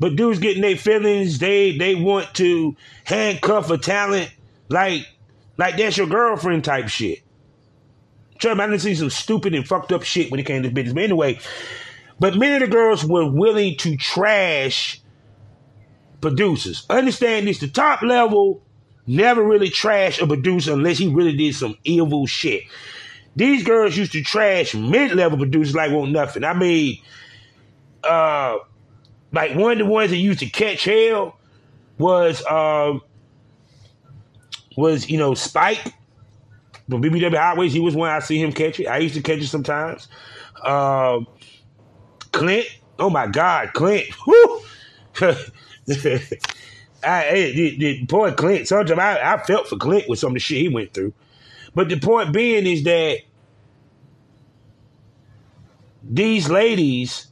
But 0.00 0.16
dudes 0.16 0.40
getting 0.40 0.62
their 0.62 0.76
feelings, 0.76 1.38
they 1.38 1.76
they 1.78 1.94
want 1.94 2.34
to 2.34 2.76
handcuff 3.04 3.70
a 3.70 3.78
talent 3.78 4.32
like 4.68 5.06
Like 5.56 5.76
that's 5.76 5.96
your 5.96 6.06
girlfriend 6.06 6.64
type 6.64 6.88
shit. 6.88 7.20
Trust 8.38 8.58
me, 8.58 8.64
I 8.64 8.66
didn't 8.66 8.82
see 8.82 8.94
some 8.94 9.10
stupid 9.10 9.54
and 9.54 9.66
fucked 9.66 9.92
up 9.92 10.02
shit 10.02 10.30
when 10.30 10.40
it 10.40 10.46
came 10.46 10.62
to 10.64 10.70
business. 10.70 10.94
But 10.94 11.04
anyway, 11.04 11.38
but 12.18 12.36
many 12.36 12.54
of 12.54 12.60
the 12.60 12.66
girls 12.66 13.04
were 13.04 13.30
willing 13.30 13.76
to 13.78 13.96
trash 13.96 15.00
producers. 16.20 16.86
Understand 16.90 17.46
this: 17.46 17.60
the 17.60 17.68
top 17.68 18.02
level 18.02 18.62
never 19.06 19.42
really 19.42 19.68
trash 19.68 20.20
a 20.20 20.26
producer 20.26 20.72
unless 20.72 20.98
he 20.98 21.08
really 21.08 21.36
did 21.36 21.54
some 21.54 21.76
evil 21.84 22.26
shit. 22.26 22.64
These 23.36 23.64
girls 23.64 23.96
used 23.96 24.12
to 24.12 24.22
trash 24.22 24.74
mid-level 24.74 25.38
producers 25.38 25.74
like 25.74 25.90
want 25.90 26.12
nothing. 26.12 26.44
I 26.44 26.54
mean, 26.54 26.98
uh, 28.02 28.58
like 29.32 29.56
one 29.56 29.72
of 29.72 29.78
the 29.78 29.86
ones 29.86 30.10
that 30.10 30.16
used 30.16 30.40
to 30.40 30.46
catch 30.46 30.84
hell 30.84 31.36
was 31.98 32.44
uh, 32.44 32.98
was 34.76 35.10
you 35.10 35.18
know 35.18 35.34
Spike 35.34 35.92
from 36.88 37.02
BBW 37.02 37.36
Highways. 37.36 37.72
He 37.72 37.80
was 37.80 37.96
one 37.96 38.10
I 38.10 38.20
see 38.20 38.40
him 38.40 38.52
catch 38.52 38.78
it. 38.78 38.86
I 38.86 38.98
used 38.98 39.14
to 39.14 39.22
catch 39.22 39.40
it 39.40 39.48
sometimes. 39.48 40.08
Uh, 40.62 41.20
Clint, 42.30 42.66
oh 42.98 43.10
my 43.10 43.26
God, 43.26 43.72
Clint. 43.72 44.06
I, 47.06 47.52
the, 47.52 47.76
the 47.76 48.06
point 48.06 48.36
Clint, 48.36 48.68
sometimes 48.68 48.98
I, 48.98 49.34
I 49.34 49.42
felt 49.44 49.68
for 49.68 49.76
Clint 49.76 50.08
with 50.08 50.18
some 50.18 50.30
of 50.30 50.34
the 50.34 50.40
shit 50.40 50.58
he 50.58 50.68
went 50.68 50.94
through. 50.94 51.12
But 51.74 51.88
the 51.88 51.98
point 51.98 52.32
being 52.32 52.66
is 52.66 52.84
that 52.84 53.18
these 56.02 56.48
ladies 56.48 57.28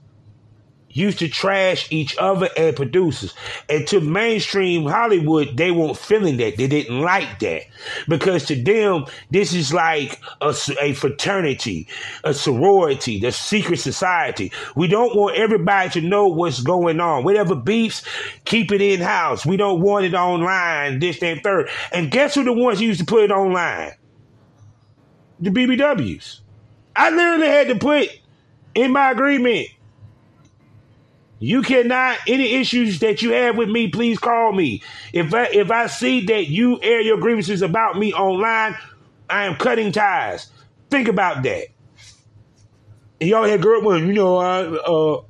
used 0.92 1.18
to 1.18 1.28
trash 1.28 1.86
each 1.90 2.16
other 2.18 2.48
and 2.56 2.76
producers. 2.76 3.34
And 3.68 3.86
to 3.88 4.00
mainstream 4.00 4.86
Hollywood, 4.86 5.56
they 5.56 5.70
weren't 5.70 5.96
feeling 5.96 6.36
that. 6.38 6.56
They 6.56 6.66
didn't 6.66 7.00
like 7.00 7.40
that. 7.40 7.62
Because 8.08 8.46
to 8.46 8.62
them, 8.62 9.06
this 9.30 9.52
is 9.54 9.72
like 9.72 10.20
a, 10.40 10.54
a 10.80 10.92
fraternity, 10.94 11.88
a 12.24 12.34
sorority, 12.34 13.18
the 13.20 13.32
secret 13.32 13.78
society. 13.78 14.52
We 14.76 14.88
don't 14.88 15.16
want 15.16 15.36
everybody 15.36 15.90
to 15.90 16.00
know 16.00 16.28
what's 16.28 16.60
going 16.60 17.00
on. 17.00 17.24
Whatever 17.24 17.54
beefs, 17.54 18.04
keep 18.44 18.72
it 18.72 18.80
in 18.80 19.00
house. 19.00 19.46
We 19.46 19.56
don't 19.56 19.80
want 19.80 20.04
it 20.04 20.14
online, 20.14 20.98
this, 20.98 21.22
and 21.22 21.42
third. 21.42 21.68
And 21.92 22.10
guess 22.10 22.34
who 22.34 22.44
the 22.44 22.52
ones 22.52 22.78
who 22.78 22.86
used 22.86 23.00
to 23.00 23.06
put 23.06 23.24
it 23.24 23.30
online? 23.30 23.92
The 25.40 25.50
BBWs. 25.50 26.40
I 26.94 27.10
literally 27.10 27.46
had 27.46 27.68
to 27.68 27.76
put 27.76 28.08
in 28.74 28.92
my 28.92 29.10
agreement 29.10 29.68
you 31.42 31.62
cannot 31.62 32.18
any 32.28 32.54
issues 32.54 33.00
that 33.00 33.20
you 33.20 33.32
have 33.32 33.56
with 33.56 33.68
me, 33.68 33.88
please 33.88 34.16
call 34.16 34.52
me. 34.52 34.80
If 35.12 35.34
I 35.34 35.46
if 35.46 35.72
I 35.72 35.88
see 35.88 36.24
that 36.26 36.46
you 36.46 36.80
air 36.80 37.00
your 37.00 37.18
grievances 37.18 37.62
about 37.62 37.98
me 37.98 38.12
online, 38.12 38.76
I 39.28 39.46
am 39.46 39.56
cutting 39.56 39.90
ties. 39.90 40.52
Think 40.88 41.08
about 41.08 41.42
that. 41.42 41.66
And 43.20 43.28
y'all 43.28 43.42
had 43.42 43.60
girl, 43.60 43.82
well, 43.82 43.98
you 43.98 44.12
know, 44.12 44.36
I 44.36 44.62
uh 44.62 45.22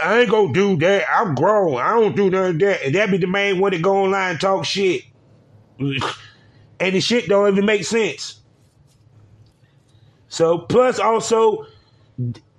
I 0.00 0.20
ain't 0.20 0.30
gonna 0.30 0.54
do 0.54 0.78
that. 0.78 1.04
I'm 1.14 1.34
grown. 1.34 1.76
I 1.76 1.90
don't 1.90 2.16
do 2.16 2.30
none 2.30 2.54
of 2.54 2.58
that. 2.60 2.82
And 2.82 2.94
that 2.94 3.10
be 3.10 3.18
the 3.18 3.26
main 3.26 3.58
one 3.58 3.72
that 3.72 3.82
go 3.82 4.04
online 4.04 4.38
talk 4.38 4.64
shit. 4.64 5.02
and 5.78 6.00
the 6.80 7.00
shit 7.02 7.28
don't 7.28 7.52
even 7.52 7.66
make 7.66 7.84
sense. 7.84 8.40
So 10.28 10.60
plus 10.60 10.98
also, 10.98 11.66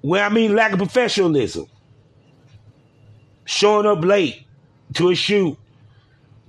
well, 0.03 0.23
I 0.23 0.31
mean 0.31 0.55
lack 0.55 0.73
of 0.73 0.77
professionalism 0.77 1.67
showing 3.45 3.85
up 3.85 4.03
late 4.03 4.43
to 4.93 5.09
a 5.09 5.15
shoot, 5.15 5.57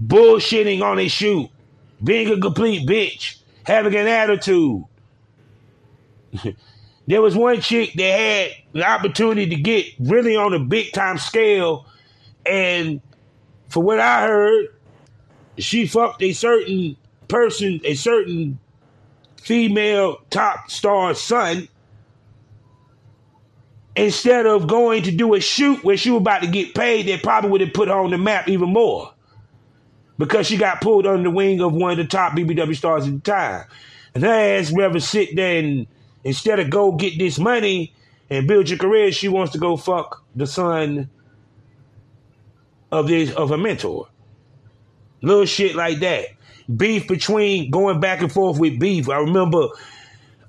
bullshitting 0.03 0.83
on 0.83 0.99
a 0.99 1.09
shoot, 1.09 1.49
being 2.03 2.31
a 2.31 2.41
complete 2.41 2.89
bitch, 2.89 3.39
having 3.65 3.95
an 3.95 4.07
attitude. 4.07 4.85
there 7.07 7.23
was 7.23 7.37
one 7.37 7.61
chick 7.61 7.93
that 7.95 8.03
had 8.03 8.51
the 8.73 8.85
opportunity 8.87 9.49
to 9.49 9.57
get 9.57 9.87
really 10.01 10.37
on 10.37 10.55
a 10.55 10.59
big 10.59 10.93
time 10.93 11.19
scale, 11.19 11.87
and 12.45 13.01
for 13.69 13.83
what 13.83 14.01
I 14.01 14.27
heard, 14.27 14.67
she 15.59 15.87
fucked 15.87 16.23
a 16.23 16.33
certain 16.33 16.97
person, 17.29 17.81
a 17.85 17.95
certain 17.95 18.59
female 19.41 20.19
top 20.31 20.71
star 20.71 21.15
son 21.15 21.69
instead 23.97 24.47
of 24.47 24.67
going 24.67 25.03
to 25.05 25.11
do 25.11 25.35
a 25.35 25.41
shoot 25.41 25.83
where 25.85 25.97
she 25.97 26.11
was 26.11 26.21
about 26.21 26.43
to 26.43 26.49
get 26.49 26.75
paid, 26.75 27.07
they 27.07 27.17
probably 27.19 27.51
would 27.51 27.61
have 27.61 27.73
put 27.73 27.89
her 27.89 27.95
on 27.95 28.11
the 28.11 28.19
map 28.19 28.49
even 28.49 28.71
more. 28.71 29.13
Because 30.19 30.47
she 30.47 30.57
got 30.57 30.81
pulled 30.81 31.07
under 31.07 31.25
the 31.25 31.31
wing 31.31 31.61
of 31.61 31.73
one 31.73 31.93
of 31.93 31.97
the 31.97 32.05
top 32.05 32.33
BBW 32.33 32.77
stars 32.77 33.07
at 33.07 33.15
the 33.15 33.21
time. 33.21 33.65
And 34.15 34.23
her 34.23 34.31
ass 34.31 34.73
rather 34.73 35.01
sit 35.01 35.35
there 35.35 35.59
and 35.59 35.87
instead 36.23 36.61
of 36.61 36.71
go 36.71 36.93
get 36.93 37.19
this 37.19 37.39
money 37.39 37.93
and 38.31 38.47
build 38.47 38.69
your 38.69 38.79
career, 38.79 39.11
she 39.11 39.29
wants 39.29 39.53
to 39.53 39.59
go 39.59 39.77
fuck 39.77 40.25
the 40.37 40.47
son 40.47 41.11
of 42.93 43.09
this 43.09 43.33
of 43.33 43.51
a 43.51 43.59
mentor. 43.59 44.09
Little 45.21 45.47
shit 45.47 45.75
like 45.75 45.99
that. 46.01 46.27
Beef 46.75 47.09
between 47.09 47.71
going 47.71 47.99
back 47.99 48.23
and 48.23 48.31
forth 48.31 48.59
with 48.59 48.79
beef. 48.79 49.09
I 49.09 49.19
remember 49.19 49.69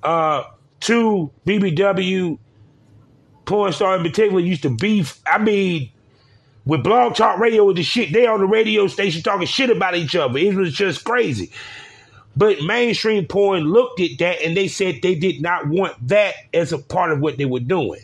uh 0.04 0.44
two 0.80 1.32
BBW 1.48 2.38
porn 3.46 3.74
star 3.74 3.96
in 3.96 4.04
particular 4.04 4.40
used 4.40 4.64
to 4.64 4.70
beef. 4.70 5.20
I 5.26 5.38
mean, 5.38 5.90
with 6.66 6.84
Blog 6.84 7.16
Talk 7.16 7.40
Radio 7.40 7.66
with 7.66 7.78
the 7.78 7.84
shit, 7.84 8.12
they 8.12 8.26
on 8.26 8.40
the 8.40 8.46
radio 8.46 8.88
station 8.88 9.22
talking 9.22 9.48
shit 9.48 9.70
about 9.70 9.96
each 9.96 10.16
other. 10.16 10.38
It 10.38 10.56
was 10.56 10.74
just 10.74 11.04
crazy. 11.04 11.52
But 12.36 12.62
mainstream 12.64 13.26
porn 13.28 13.64
looked 13.64 14.02
at 14.02 14.18
that 14.20 14.42
and 14.44 14.58
they 14.58 14.68
said 14.68 15.00
they 15.02 15.16
did 15.16 15.42
not 15.42 15.68
want 15.68 15.96
that 16.08 16.36
as 16.54 16.74
a 16.74 16.78
part 16.78 17.12
of 17.12 17.20
what 17.20 17.38
they 17.38 17.46
were 17.46 17.60
doing. 17.60 18.02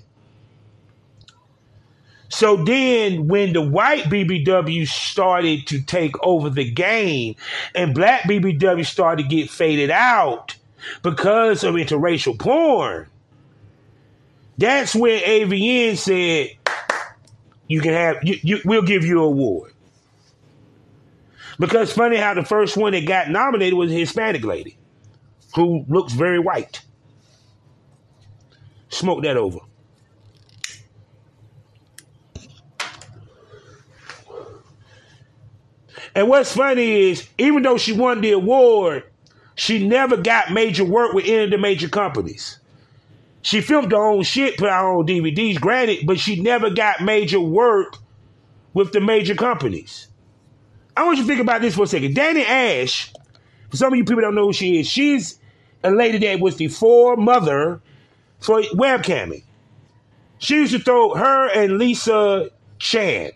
So 2.29 2.55
then, 2.55 3.27
when 3.27 3.51
the 3.51 3.61
white 3.61 4.05
BBW 4.05 4.87
started 4.87 5.67
to 5.67 5.81
take 5.81 6.15
over 6.23 6.49
the 6.49 6.69
game 6.69 7.35
and 7.75 7.93
black 7.93 8.21
BBW 8.21 8.85
started 8.85 9.23
to 9.23 9.35
get 9.35 9.49
faded 9.49 9.91
out 9.91 10.55
because 11.03 11.65
of 11.65 11.75
interracial 11.75 12.39
porn, 12.39 13.07
that's 14.57 14.95
where 14.95 15.19
AVN 15.19 15.97
said, 15.97 16.57
you 17.67 17.81
can 17.81 17.93
have, 17.93 18.17
you, 18.23 18.37
you, 18.43 18.59
we'll 18.65 18.81
give 18.81 19.05
you 19.05 19.19
an 19.19 19.25
award. 19.25 19.73
Because 21.59 21.93
funny 21.93 22.17
how 22.17 22.33
the 22.33 22.43
first 22.43 22.75
one 22.75 22.93
that 22.93 23.05
got 23.05 23.29
nominated 23.29 23.75
was 23.75 23.91
a 23.91 23.95
Hispanic 23.95 24.43
lady 24.43 24.77
who 25.55 25.85
looks 25.87 26.13
very 26.13 26.39
white. 26.39 26.81
Smoke 28.89 29.23
that 29.23 29.37
over. 29.37 29.59
And 36.13 36.27
what's 36.27 36.53
funny 36.53 37.11
is, 37.11 37.27
even 37.37 37.63
though 37.63 37.77
she 37.77 37.93
won 37.93 38.21
the 38.21 38.31
award, 38.31 39.03
she 39.55 39.87
never 39.87 40.17
got 40.17 40.51
major 40.51 40.83
work 40.83 41.13
with 41.13 41.25
any 41.25 41.45
of 41.45 41.51
the 41.51 41.57
major 41.57 41.87
companies. 41.87 42.59
She 43.41 43.61
filmed 43.61 43.91
her 43.91 44.03
own 44.03 44.23
shit, 44.23 44.57
put 44.57 44.69
out 44.69 44.83
her 44.83 44.89
own 44.89 45.07
DVDs, 45.07 45.59
granted, 45.59 46.05
but 46.05 46.19
she 46.19 46.39
never 46.41 46.69
got 46.69 47.01
major 47.01 47.39
work 47.39 47.97
with 48.73 48.91
the 48.91 49.01
major 49.01 49.35
companies. 49.35 50.07
I 50.95 51.03
want 51.03 51.17
you 51.17 51.23
to 51.23 51.27
think 51.27 51.41
about 51.41 51.61
this 51.61 51.75
for 51.75 51.83
a 51.83 51.87
second. 51.87 52.15
Danni 52.15 52.43
Ashe, 52.43 53.11
for 53.69 53.77
some 53.77 53.93
of 53.93 53.97
you 53.97 54.05
people 54.05 54.21
don't 54.21 54.35
know 54.35 54.47
who 54.47 54.53
she 54.53 54.79
is, 54.79 54.87
she's 54.87 55.39
a 55.83 55.89
lady 55.89 56.19
that 56.19 56.39
was 56.39 56.57
the 56.57 56.67
foremother 56.67 57.81
for 58.39 58.61
webcamming. 58.61 59.43
She 60.37 60.55
used 60.55 60.73
to 60.73 60.79
throw 60.79 61.13
her 61.15 61.49
and 61.49 61.77
Lisa 61.77 62.49
Chan. 62.79 63.31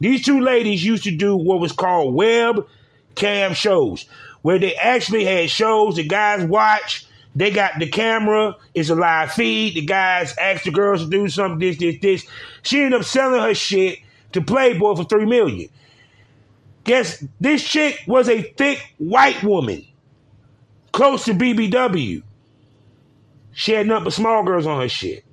These 0.00 0.24
two 0.24 0.40
ladies 0.40 0.84
used 0.84 1.04
to 1.04 1.10
do 1.10 1.36
what 1.36 1.60
was 1.60 1.72
called 1.72 2.14
web 2.14 2.66
cam 3.14 3.54
shows, 3.54 4.06
where 4.42 4.58
they 4.58 4.74
actually 4.74 5.24
had 5.24 5.50
shows 5.50 5.96
the 5.96 6.06
guys 6.06 6.44
watch 6.44 7.06
they 7.34 7.50
got 7.50 7.78
the 7.78 7.88
camera, 7.88 8.56
it's 8.74 8.90
a 8.90 8.94
live 8.94 9.32
feed. 9.32 9.74
The 9.74 9.84
guys 9.84 10.34
ask 10.38 10.64
the 10.64 10.70
girls 10.70 11.04
to 11.04 11.10
do 11.10 11.28
something, 11.28 11.58
this, 11.58 11.78
this, 11.78 11.98
this. 12.00 12.26
She 12.62 12.82
ended 12.82 13.00
up 13.00 13.06
selling 13.06 13.40
her 13.40 13.54
shit 13.54 13.98
to 14.32 14.40
Playboy 14.40 14.94
for 14.94 15.04
three 15.04 15.26
million. 15.26 15.68
Guess 16.84 17.24
this 17.40 17.64
chick 17.64 18.00
was 18.06 18.28
a 18.28 18.42
thick 18.42 18.94
white 18.98 19.42
woman, 19.42 19.86
close 20.92 21.24
to 21.24 21.34
BBW. 21.34 22.22
She 23.52 23.72
had 23.72 23.86
nothing 23.86 24.04
but 24.04 24.12
small 24.12 24.44
girls 24.44 24.66
on 24.66 24.80
her 24.80 24.88
shit. 24.88 25.24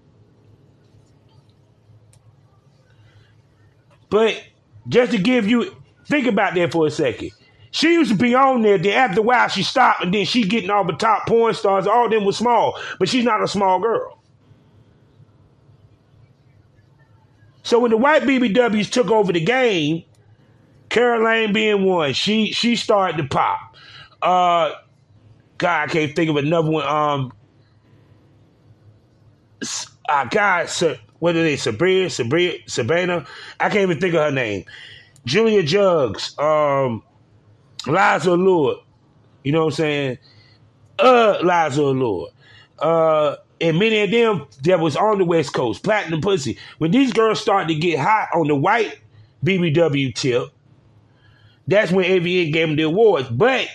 But 4.10 4.42
just 4.88 5.12
to 5.12 5.18
give 5.18 5.48
you, 5.48 5.76
think 6.08 6.28
about 6.28 6.56
that 6.56 6.72
for 6.72 6.88
a 6.88 6.92
second. 6.92 7.32
She 7.72 7.94
used 7.94 8.12
to 8.12 8.18
be 8.18 8.36
on 8.36 8.62
there. 8.62 8.78
Then 8.78 8.92
after 8.94 9.22
a 9.22 9.24
while, 9.24 9.48
she 9.48 9.64
stopped, 9.64 10.04
and 10.04 10.14
then 10.14 10.26
she 10.26 10.44
getting 10.44 10.70
all 10.70 10.86
the 10.86 10.94
top 10.94 11.26
porn 11.26 11.54
stars. 11.54 11.88
All 11.88 12.10
them 12.10 12.26
was 12.26 12.38
small, 12.38 12.78
but 13.00 13.10
she's 13.10 13.24
not 13.24 13.42
a 13.42 13.48
small 13.48 13.80
girl. 13.80 14.20
So 17.64 17.80
when 17.80 17.92
the 17.92 17.98
white 17.98 18.24
BBWs 18.24 18.92
took 18.92 19.10
over 19.10 19.32
the 19.32 19.44
game, 19.44 20.04
Caroline 20.90 21.54
being 21.54 21.86
one, 21.86 22.14
she 22.14 22.52
she 22.52 22.76
started 22.76 23.18
to 23.18 23.24
pop. 23.24 23.78
Uh, 24.22 24.72
God, 25.58 25.90
I 25.90 25.92
can't 25.92 26.16
think 26.16 26.30
of 26.30 26.36
another 26.36 26.70
one. 26.70 26.86
Um, 26.86 27.32
uh, 30.10 30.26
God, 30.26 30.70
Sir, 30.70 31.00
what 31.20 31.36
are 31.36 31.44
they? 31.44 31.56
Sabrina, 31.56 32.10
Sabrina, 32.10 32.56
Sabina. 32.68 33.26
I 33.60 33.70
can't 33.70 33.84
even 33.84 34.00
think 34.00 34.16
of 34.16 34.22
her 34.22 34.32
name. 34.32 34.66
Julia 35.26 35.64
Jugs, 35.64 36.38
um, 36.40 37.04
Liza 37.88 38.34
Lord. 38.34 38.78
You 39.44 39.52
know 39.52 39.66
what 39.66 39.74
I'm 39.74 39.78
saying? 39.78 40.18
Uh, 41.00 41.38
Liza 41.42 41.84
Lord. 41.84 42.32
Uh, 42.80 43.36
and 43.60 43.78
many 43.78 44.02
of 44.02 44.12
them 44.12 44.48
that 44.64 44.80
was 44.80 44.96
on 44.96 45.20
the 45.20 45.26
West 45.26 45.54
Coast, 45.54 45.84
Platinum 45.84 46.22
Pussy. 46.22 46.58
When 46.80 46.92
these 46.92 47.14
girls 47.14 47.40
started 47.40 47.68
to 47.68 47.76
get 47.76 48.00
hot 48.00 48.30
on 48.34 48.48
the 48.48 48.56
white 48.56 49.00
BBW 49.46 50.16
tip, 50.16 50.50
that's 51.68 51.92
when 51.92 52.06
AVN 52.06 52.52
gave 52.52 52.68
them 52.68 52.76
the 52.76 52.84
awards. 52.84 53.30
But 53.30 53.68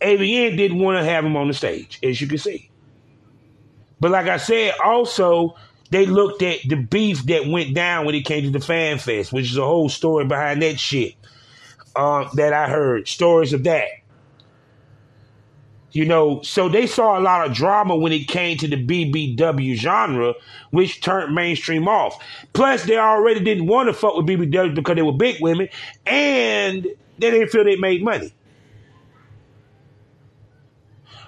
AVN 0.00 0.56
didn't 0.56 0.78
want 0.78 0.98
to 0.98 1.04
have 1.04 1.24
them 1.24 1.36
on 1.36 1.48
the 1.48 1.54
stage, 1.54 1.98
as 2.02 2.20
you 2.20 2.28
can 2.28 2.38
see. 2.38 2.70
But 3.98 4.12
like 4.12 4.28
I 4.28 4.38
said, 4.38 4.74
also 4.82 5.56
they 5.90 6.06
looked 6.06 6.42
at 6.42 6.60
the 6.68 6.76
beef 6.76 7.24
that 7.26 7.48
went 7.48 7.74
down 7.74 8.06
when 8.06 8.14
it 8.14 8.24
came 8.24 8.44
to 8.44 8.50
the 8.50 8.64
fan 8.64 8.98
fest, 8.98 9.32
which 9.32 9.50
is 9.50 9.58
a 9.58 9.64
whole 9.64 9.88
story 9.88 10.24
behind 10.24 10.62
that 10.62 10.78
shit 10.78 11.14
um, 11.96 12.28
that 12.34 12.52
I 12.52 12.68
heard. 12.68 13.08
Stories 13.08 13.52
of 13.52 13.64
that. 13.64 13.88
You 15.92 16.04
know, 16.04 16.40
so 16.42 16.68
they 16.68 16.86
saw 16.86 17.18
a 17.18 17.20
lot 17.20 17.46
of 17.48 17.52
drama 17.52 17.96
when 17.96 18.12
it 18.12 18.28
came 18.28 18.56
to 18.58 18.68
the 18.68 18.76
BBW 18.76 19.74
genre, 19.74 20.34
which 20.70 21.00
turned 21.00 21.34
mainstream 21.34 21.88
off. 21.88 22.22
Plus, 22.52 22.84
they 22.84 22.96
already 22.96 23.40
didn't 23.40 23.66
want 23.66 23.88
to 23.88 23.92
fuck 23.92 24.14
with 24.16 24.26
BBW 24.26 24.74
because 24.74 24.94
they 24.94 25.02
were 25.02 25.12
big 25.12 25.40
women, 25.40 25.68
and 26.06 26.84
they 27.18 27.30
didn't 27.30 27.48
feel 27.48 27.64
they 27.64 27.74
made 27.76 28.04
money. 28.04 28.32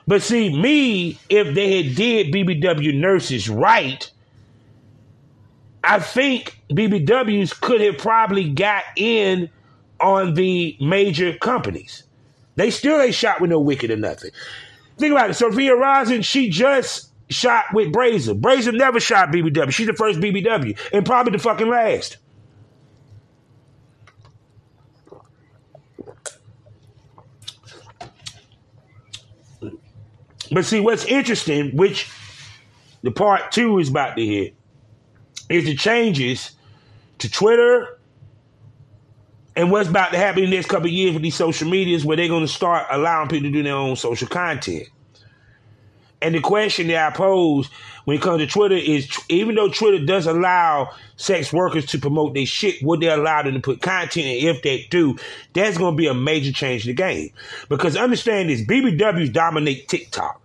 But 0.07 0.22
see, 0.22 0.57
me, 0.57 1.18
if 1.29 1.55
they 1.55 1.83
had 1.83 1.96
did 1.96 2.33
BBW 2.33 2.94
nurses 2.94 3.48
right, 3.48 4.11
I 5.85 5.98
think 5.98 6.61
BBWs 6.70 7.61
could 7.61 7.81
have 7.81 7.98
probably 7.98 8.51
got 8.51 8.85
in 8.96 9.51
on 10.03 10.35
the 10.35 10.77
major 10.81 11.37
companies. 11.38 12.05
They 12.57 12.71
still 12.71 13.01
ain't 13.01 13.15
shot 13.15 13.41
with 13.41 13.51
no 13.51 13.61
wicked 13.61 13.91
or 13.91 13.97
nothing. 13.97 14.31
Think 14.99 15.12
about 15.12 15.31
it. 15.31 15.35
Sophia 15.35 15.75
Rosin, 15.75 16.23
she 16.23 16.51
just 16.51 17.11
shot 17.31 17.67
with 17.73 17.93
Brazzers. 17.93 18.38
Brazzers 18.41 18.77
never 18.77 19.01
shot 19.01 19.31
BBW. 19.31 19.73
She's 19.73 19.87
the 19.87 19.95
first 19.95 20.21
BBW 20.21 20.79
and 20.93 21.07
probably 21.07 21.33
the 21.33 21.38
fucking 21.38 21.69
last. 21.69 22.19
But 30.51 30.67
see, 30.67 30.81
what's 30.81 31.07
interesting, 31.07 31.75
which 31.77 32.11
the 33.03 33.11
part 33.11 33.53
two 33.53 33.79
is 33.79 33.88
about 33.88 34.17
to 34.17 34.27
hit, 34.27 34.55
is 35.49 35.65
the 35.65 35.75
changes 35.75 36.53
to 37.19 37.31
Twitter 37.31 37.99
and 39.55 39.71
what's 39.71 39.88
about 39.88 40.12
to 40.12 40.19
happen 40.19 40.45
in 40.45 40.51
the 40.51 40.57
next 40.57 40.69
couple 40.69 40.87
of 40.87 40.93
years 40.93 41.12
with 41.12 41.23
these 41.23 41.35
social 41.35 41.69
medias 41.69 42.05
where 42.05 42.17
they're 42.17 42.29
going 42.29 42.47
to 42.47 42.53
start 42.53 42.87
allowing 42.91 43.29
people 43.29 43.49
to 43.49 43.53
do 43.53 43.62
their 43.62 43.75
own 43.75 43.97
social 43.97 44.29
content. 44.29 44.88
And 46.23 46.35
the 46.35 46.41
question 46.41 46.87
that 46.87 47.12
I 47.12 47.17
pose 47.17 47.69
when 48.05 48.17
it 48.17 48.23
comes 48.23 48.41
to 48.41 48.47
Twitter 48.47 48.77
is 48.77 49.11
even 49.29 49.57
though 49.57 49.69
Twitter 49.69 50.05
does 50.05 50.27
allow 50.27 50.91
sex 51.17 51.53
workers 51.53 51.85
to 51.87 51.99
promote 51.99 52.35
their 52.35 52.47
shit, 52.47 52.77
would 52.83 53.01
they 53.01 53.09
allow 53.09 53.43
them 53.43 53.55
to 53.55 53.61
put 53.61 53.83
content? 53.83 54.27
And 54.27 54.57
if 54.57 54.62
they 54.62 54.87
do, 54.88 55.19
that's 55.53 55.77
going 55.77 55.95
to 55.95 55.97
be 55.97 56.07
a 56.07 56.15
major 56.15 56.53
change 56.53 56.87
in 56.87 56.91
the 56.91 56.95
game. 56.95 57.31
Because 57.69 57.97
understand 57.97 58.51
this 58.51 58.65
BBWs 58.65 59.33
dominate 59.33 59.88
TikTok. 59.88 60.41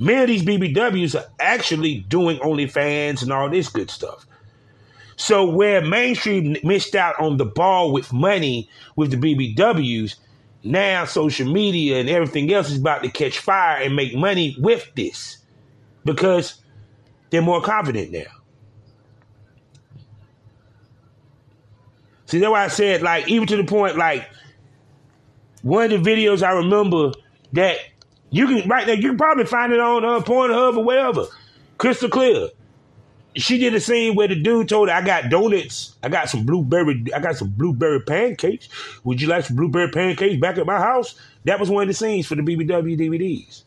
Many 0.00 0.20
of 0.22 0.28
these 0.28 0.42
BBWs 0.42 1.18
are 1.18 1.26
actually 1.40 2.00
doing 2.00 2.38
OnlyFans 2.38 3.22
and 3.22 3.32
all 3.32 3.48
this 3.48 3.68
good 3.68 3.90
stuff. 3.90 4.27
So 5.18 5.44
where 5.50 5.84
mainstream 5.84 6.56
missed 6.62 6.94
out 6.94 7.20
on 7.20 7.36
the 7.36 7.44
ball 7.44 7.92
with 7.92 8.12
money 8.12 8.70
with 8.94 9.10
the 9.10 9.16
BBWs, 9.16 10.14
now 10.62 11.04
social 11.06 11.52
media 11.52 11.98
and 11.98 12.08
everything 12.08 12.52
else 12.52 12.70
is 12.70 12.78
about 12.78 13.02
to 13.02 13.10
catch 13.10 13.40
fire 13.40 13.82
and 13.82 13.96
make 13.96 14.14
money 14.14 14.56
with 14.60 14.88
this 14.94 15.38
because 16.04 16.62
they're 17.30 17.42
more 17.42 17.60
confident 17.60 18.12
now. 18.12 18.30
See, 22.26 22.38
that's 22.38 22.50
why 22.50 22.64
I 22.64 22.68
said, 22.68 23.02
like, 23.02 23.28
even 23.28 23.48
to 23.48 23.56
the 23.56 23.64
point, 23.64 23.96
like, 23.96 24.28
one 25.62 25.90
of 25.90 26.04
the 26.04 26.10
videos 26.10 26.44
I 26.44 26.52
remember 26.52 27.12
that 27.54 27.78
you 28.30 28.46
can 28.46 28.68
right 28.68 28.86
now, 28.86 28.92
you 28.92 29.08
can 29.08 29.18
probably 29.18 29.46
find 29.46 29.72
it 29.72 29.80
on 29.80 30.04
uh, 30.04 30.20
Pornhub 30.20 30.76
or 30.76 30.84
whatever. 30.84 31.26
Crystal 31.76 32.08
clear 32.08 32.50
she 33.36 33.58
did 33.58 33.74
a 33.74 33.80
scene 33.80 34.14
where 34.14 34.28
the 34.28 34.34
dude 34.34 34.68
told 34.68 34.88
her, 34.88 34.94
I 34.94 35.02
got 35.02 35.30
donuts. 35.30 35.96
I 36.02 36.08
got 36.08 36.28
some 36.28 36.44
blueberry. 36.44 37.04
I 37.14 37.20
got 37.20 37.36
some 37.36 37.50
blueberry 37.50 38.00
pancakes. 38.00 38.68
Would 39.04 39.20
you 39.20 39.28
like 39.28 39.44
some 39.44 39.56
blueberry 39.56 39.90
pancakes 39.90 40.40
back 40.40 40.58
at 40.58 40.66
my 40.66 40.78
house? 40.78 41.14
That 41.44 41.60
was 41.60 41.70
one 41.70 41.82
of 41.82 41.88
the 41.88 41.94
scenes 41.94 42.26
for 42.26 42.34
the 42.34 42.42
BBW 42.42 42.98
DVDs. 42.98 43.62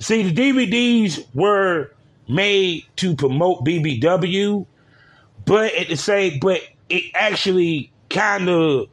See, 0.00 0.22
the 0.22 0.32
DVDs 0.32 1.26
were 1.34 1.90
made 2.28 2.84
to 2.96 3.16
promote 3.16 3.64
BBW, 3.64 4.66
but 5.44 5.74
at 5.74 5.88
the 5.88 5.96
same, 5.96 6.38
but 6.38 6.60
it 6.88 7.04
actually 7.14 7.90
kind 8.08 8.48
of, 8.48 8.88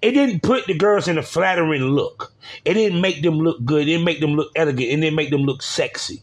it 0.00 0.12
didn't 0.12 0.42
put 0.42 0.66
the 0.66 0.74
girls 0.74 1.08
in 1.08 1.18
a 1.18 1.22
flattering 1.22 1.82
look. 1.82 2.32
It 2.64 2.74
didn't 2.74 3.00
make 3.00 3.22
them 3.22 3.38
look 3.38 3.64
good. 3.64 3.82
It 3.82 3.86
didn't 3.86 4.04
make 4.04 4.20
them 4.20 4.34
look 4.34 4.52
elegant. 4.56 4.88
It 4.88 4.96
didn't 4.96 5.16
make 5.16 5.30
them 5.30 5.42
look 5.42 5.62
sexy. 5.62 6.22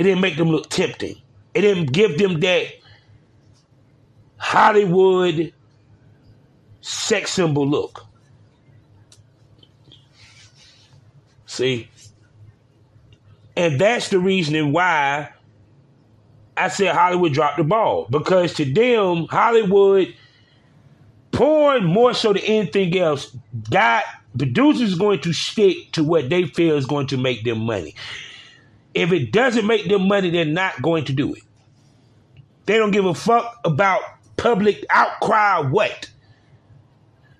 It 0.00 0.04
didn't 0.04 0.22
make 0.22 0.38
them 0.38 0.48
look 0.48 0.70
tempting. 0.70 1.20
It 1.52 1.60
didn't 1.60 1.92
give 1.92 2.16
them 2.16 2.40
that 2.40 2.68
Hollywood 4.38 5.52
sex 6.80 7.32
symbol 7.32 7.68
look. 7.68 8.06
See? 11.44 11.90
And 13.54 13.78
that's 13.78 14.08
the 14.08 14.18
reasoning 14.18 14.72
why 14.72 15.34
I 16.56 16.68
said 16.68 16.94
Hollywood 16.94 17.34
dropped 17.34 17.58
the 17.58 17.64
ball. 17.64 18.06
Because 18.08 18.54
to 18.54 18.64
them, 18.64 19.26
Hollywood, 19.28 20.14
porn 21.30 21.84
more 21.84 22.14
so 22.14 22.32
than 22.32 22.42
anything 22.44 22.96
else, 22.96 23.36
got 23.68 24.04
producers 24.38 24.94
going 24.94 25.20
to 25.20 25.34
stick 25.34 25.92
to 25.92 26.02
what 26.02 26.30
they 26.30 26.46
feel 26.46 26.78
is 26.78 26.86
going 26.86 27.08
to 27.08 27.18
make 27.18 27.44
them 27.44 27.58
money. 27.58 27.94
If 29.00 29.12
it 29.12 29.32
doesn't 29.32 29.66
make 29.66 29.88
them 29.88 30.08
money, 30.08 30.28
they're 30.28 30.44
not 30.44 30.82
going 30.82 31.06
to 31.06 31.14
do 31.14 31.32
it. 31.32 31.42
They 32.66 32.76
don't 32.76 32.90
give 32.90 33.06
a 33.06 33.14
fuck 33.14 33.58
about 33.64 34.02
public 34.36 34.84
outcry 34.90 35.60
what. 35.60 36.10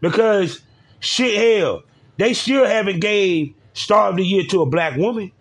Because 0.00 0.62
shit 1.00 1.36
hell, 1.36 1.82
they 2.16 2.32
still 2.32 2.64
haven't 2.64 3.00
gave 3.00 3.54
Star 3.74 4.08
of 4.08 4.16
the 4.16 4.24
Year 4.24 4.44
to 4.48 4.62
a 4.62 4.66
black 4.66 4.96
woman. 4.96 5.32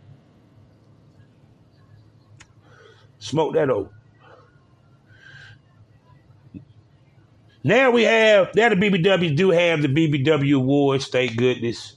Smoke 3.19 3.53
that 3.53 3.69
over. 3.69 3.89
Now 7.63 7.91
we 7.91 8.03
have, 8.03 8.53
now 8.55 8.67
the 8.67 8.75
BBW 8.75 9.37
do 9.37 9.51
have 9.51 9.81
the 9.81 9.87
BBW 9.87 10.57
Awards, 10.57 11.07
thank 11.07 11.37
goodness 11.37 11.95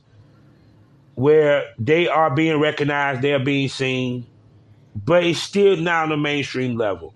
where 1.15 1.65
they 1.79 2.09
are 2.09 2.35
being 2.35 2.59
recognized, 2.61 3.23
they 3.23 3.33
are 3.33 3.39
being 3.39 3.69
seen, 3.69 4.27
but 4.95 5.25
it's 5.25 5.39
still 5.39 5.77
not 5.77 6.05
on 6.05 6.09
the 6.11 6.17
mainstream 6.17 6.77
level. 6.77 7.15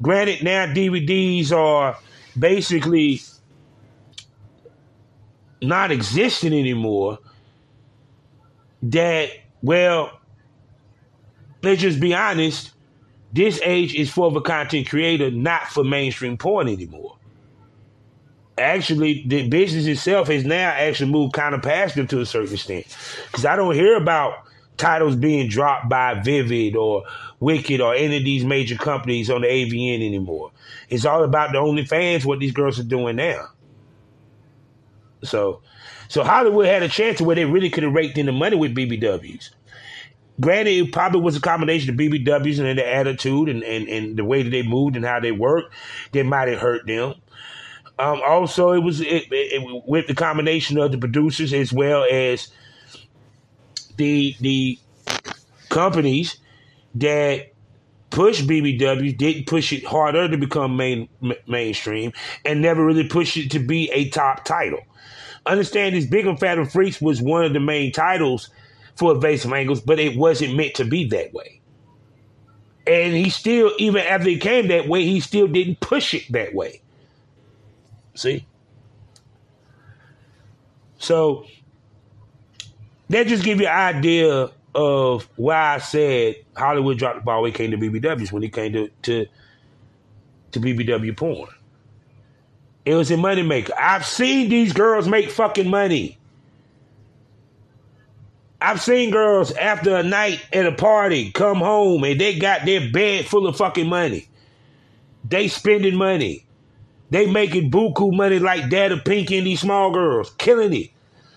Granted, 0.00 0.42
now 0.42 0.66
DVDs 0.66 1.52
are 1.52 1.98
basically 2.38 3.20
not 5.60 5.90
existing 5.90 6.52
anymore. 6.52 7.18
That, 8.84 9.30
well, 9.62 10.20
let's 11.62 11.80
just 11.80 12.00
be 12.00 12.14
honest, 12.14 12.72
this 13.32 13.60
age 13.62 13.94
is 13.94 14.10
for 14.10 14.30
the 14.32 14.40
content 14.40 14.88
creator, 14.88 15.30
not 15.30 15.68
for 15.68 15.84
mainstream 15.84 16.36
porn 16.36 16.68
anymore 16.68 17.16
actually 18.58 19.24
the 19.26 19.48
business 19.48 19.86
itself 19.86 20.28
has 20.28 20.44
now 20.44 20.70
actually 20.70 21.10
moved 21.10 21.32
kind 21.32 21.54
of 21.54 21.62
past 21.62 21.94
them 21.94 22.06
to 22.08 22.20
a 22.20 22.26
certain 22.26 22.52
extent. 22.52 22.86
Because 23.26 23.44
I 23.44 23.56
don't 23.56 23.74
hear 23.74 23.96
about 23.96 24.34
titles 24.76 25.16
being 25.16 25.48
dropped 25.48 25.88
by 25.88 26.14
Vivid 26.14 26.76
or 26.76 27.04
Wicked 27.40 27.80
or 27.80 27.94
any 27.94 28.18
of 28.18 28.24
these 28.24 28.44
major 28.44 28.76
companies 28.76 29.30
on 29.30 29.42
the 29.42 29.48
AVN 29.48 30.06
anymore. 30.06 30.52
It's 30.88 31.04
all 31.04 31.24
about 31.24 31.52
the 31.52 31.58
OnlyFans, 31.58 32.24
what 32.24 32.38
these 32.38 32.52
girls 32.52 32.78
are 32.78 32.84
doing 32.84 33.16
now. 33.16 33.48
So, 35.24 35.62
so 36.08 36.24
Hollywood 36.24 36.66
had 36.66 36.82
a 36.82 36.88
chance 36.88 37.20
where 37.20 37.36
they 37.36 37.44
really 37.44 37.70
could 37.70 37.84
have 37.84 37.92
raked 37.92 38.18
in 38.18 38.26
the 38.26 38.32
money 38.32 38.56
with 38.56 38.74
BBWs. 38.74 39.50
Granted, 40.40 40.70
it 40.70 40.92
probably 40.92 41.20
was 41.20 41.36
a 41.36 41.40
combination 41.40 41.90
of 41.90 41.96
BBWs 41.96 42.58
and 42.58 42.78
their 42.78 42.94
attitude 42.94 43.48
and, 43.48 43.62
and, 43.62 43.88
and 43.88 44.16
the 44.16 44.24
way 44.24 44.42
that 44.42 44.50
they 44.50 44.62
moved 44.62 44.96
and 44.96 45.04
how 45.04 45.20
they 45.20 45.32
worked 45.32 45.74
that 46.12 46.24
might 46.24 46.48
have 46.48 46.58
hurt 46.58 46.86
them. 46.86 47.14
Um, 48.02 48.20
also, 48.26 48.72
it 48.72 48.80
was 48.80 49.00
it, 49.00 49.28
it, 49.30 49.82
with 49.86 50.08
the 50.08 50.14
combination 50.14 50.76
of 50.76 50.90
the 50.90 50.98
producers 50.98 51.52
as 51.52 51.72
well 51.72 52.04
as 52.10 52.48
the 53.96 54.34
the 54.40 54.76
companies 55.68 56.38
that 56.96 57.52
push 58.10 58.42
BBW 58.42 59.16
didn't 59.16 59.46
push 59.46 59.72
it 59.72 59.84
harder 59.84 60.28
to 60.28 60.36
become 60.36 60.76
main 60.76 61.08
mainstream 61.46 62.12
and 62.44 62.60
never 62.60 62.84
really 62.84 63.06
pushed 63.06 63.36
it 63.36 63.52
to 63.52 63.60
be 63.60 63.88
a 63.92 64.08
top 64.08 64.44
title. 64.44 64.80
Understand 65.46 65.94
this 65.94 66.06
Big 66.06 66.26
and 66.26 66.40
Fat 66.40 66.58
and 66.58 66.70
Freaks 66.70 67.00
was 67.00 67.22
one 67.22 67.44
of 67.44 67.52
the 67.52 67.60
main 67.60 67.92
titles 67.92 68.50
for 68.96 69.12
Evasive 69.12 69.52
Angles, 69.52 69.80
but 69.80 70.00
it 70.00 70.16
wasn't 70.16 70.56
meant 70.56 70.74
to 70.74 70.84
be 70.84 71.06
that 71.10 71.32
way. 71.32 71.60
And 72.84 73.14
he 73.14 73.30
still, 73.30 73.72
even 73.78 74.02
after 74.02 74.28
it 74.28 74.40
came 74.40 74.66
that 74.68 74.88
way, 74.88 75.04
he 75.04 75.20
still 75.20 75.46
didn't 75.46 75.78
push 75.78 76.14
it 76.14 76.24
that 76.32 76.52
way. 76.52 76.81
See? 78.14 78.46
So 80.98 81.46
that 83.08 83.26
just 83.26 83.44
give 83.44 83.60
you 83.60 83.66
an 83.66 83.96
idea 83.96 84.50
of 84.74 85.28
why 85.36 85.74
I 85.74 85.78
said 85.78 86.36
Hollywood 86.56 86.98
dropped 86.98 87.16
the 87.16 87.22
ball 87.22 87.42
when 87.42 87.50
it 87.50 87.54
came 87.54 87.70
to 87.70 87.76
BBWs 87.76 88.32
when 88.32 88.42
it 88.42 88.52
came 88.52 88.72
to 88.72 88.88
to, 89.02 89.26
to 90.52 90.60
BBW 90.60 91.16
porn. 91.16 91.48
It 92.84 92.94
was 92.94 93.10
a 93.10 93.14
moneymaker. 93.14 93.70
I've 93.78 94.06
seen 94.06 94.48
these 94.48 94.72
girls 94.72 95.06
make 95.08 95.30
fucking 95.30 95.68
money. 95.68 96.18
I've 98.60 98.80
seen 98.80 99.10
girls 99.10 99.52
after 99.52 99.96
a 99.96 100.02
night 100.02 100.44
at 100.52 100.66
a 100.66 100.72
party 100.72 101.32
come 101.32 101.58
home 101.58 102.04
and 102.04 102.20
they 102.20 102.38
got 102.38 102.64
their 102.64 102.90
bed 102.92 103.26
full 103.26 103.46
of 103.46 103.56
fucking 103.56 103.88
money. 103.88 104.28
They 105.28 105.48
spending 105.48 105.96
money. 105.96 106.46
They 107.12 107.30
making 107.30 107.70
buku 107.70 108.10
money 108.10 108.38
like 108.38 108.70
Dada 108.70 108.96
Pink 108.96 109.30
and 109.32 109.46
these 109.46 109.60
small 109.60 109.92
girls, 109.92 110.30
killing 110.38 110.72
it. 110.72 110.88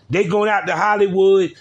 They 0.09 0.23
going 0.23 0.49
out 0.49 0.67
to 0.67 0.73
Hollywood. 0.73 1.53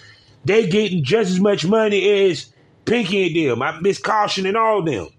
They 0.45 0.69
getting 0.69 1.03
just 1.03 1.31
as 1.31 1.39
much 1.41 1.65
money 1.65 2.29
as 2.29 2.45
Pinky 2.85 3.27
and 3.27 3.35
them. 3.35 3.61
I 3.61 3.77
miss 3.81 3.99
Caution 3.99 4.45
and 4.45 4.55
all 4.55 4.81
them. 4.81 5.09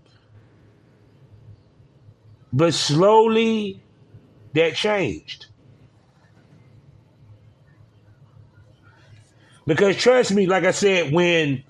But 2.54 2.72
slowly, 2.72 3.82
that 4.54 4.76
changed. 4.76 5.44
Because 9.66 9.96
trust 9.96 10.32
me, 10.32 10.46
like 10.46 10.64
I 10.64 10.70
said, 10.70 11.12
when 11.12 11.64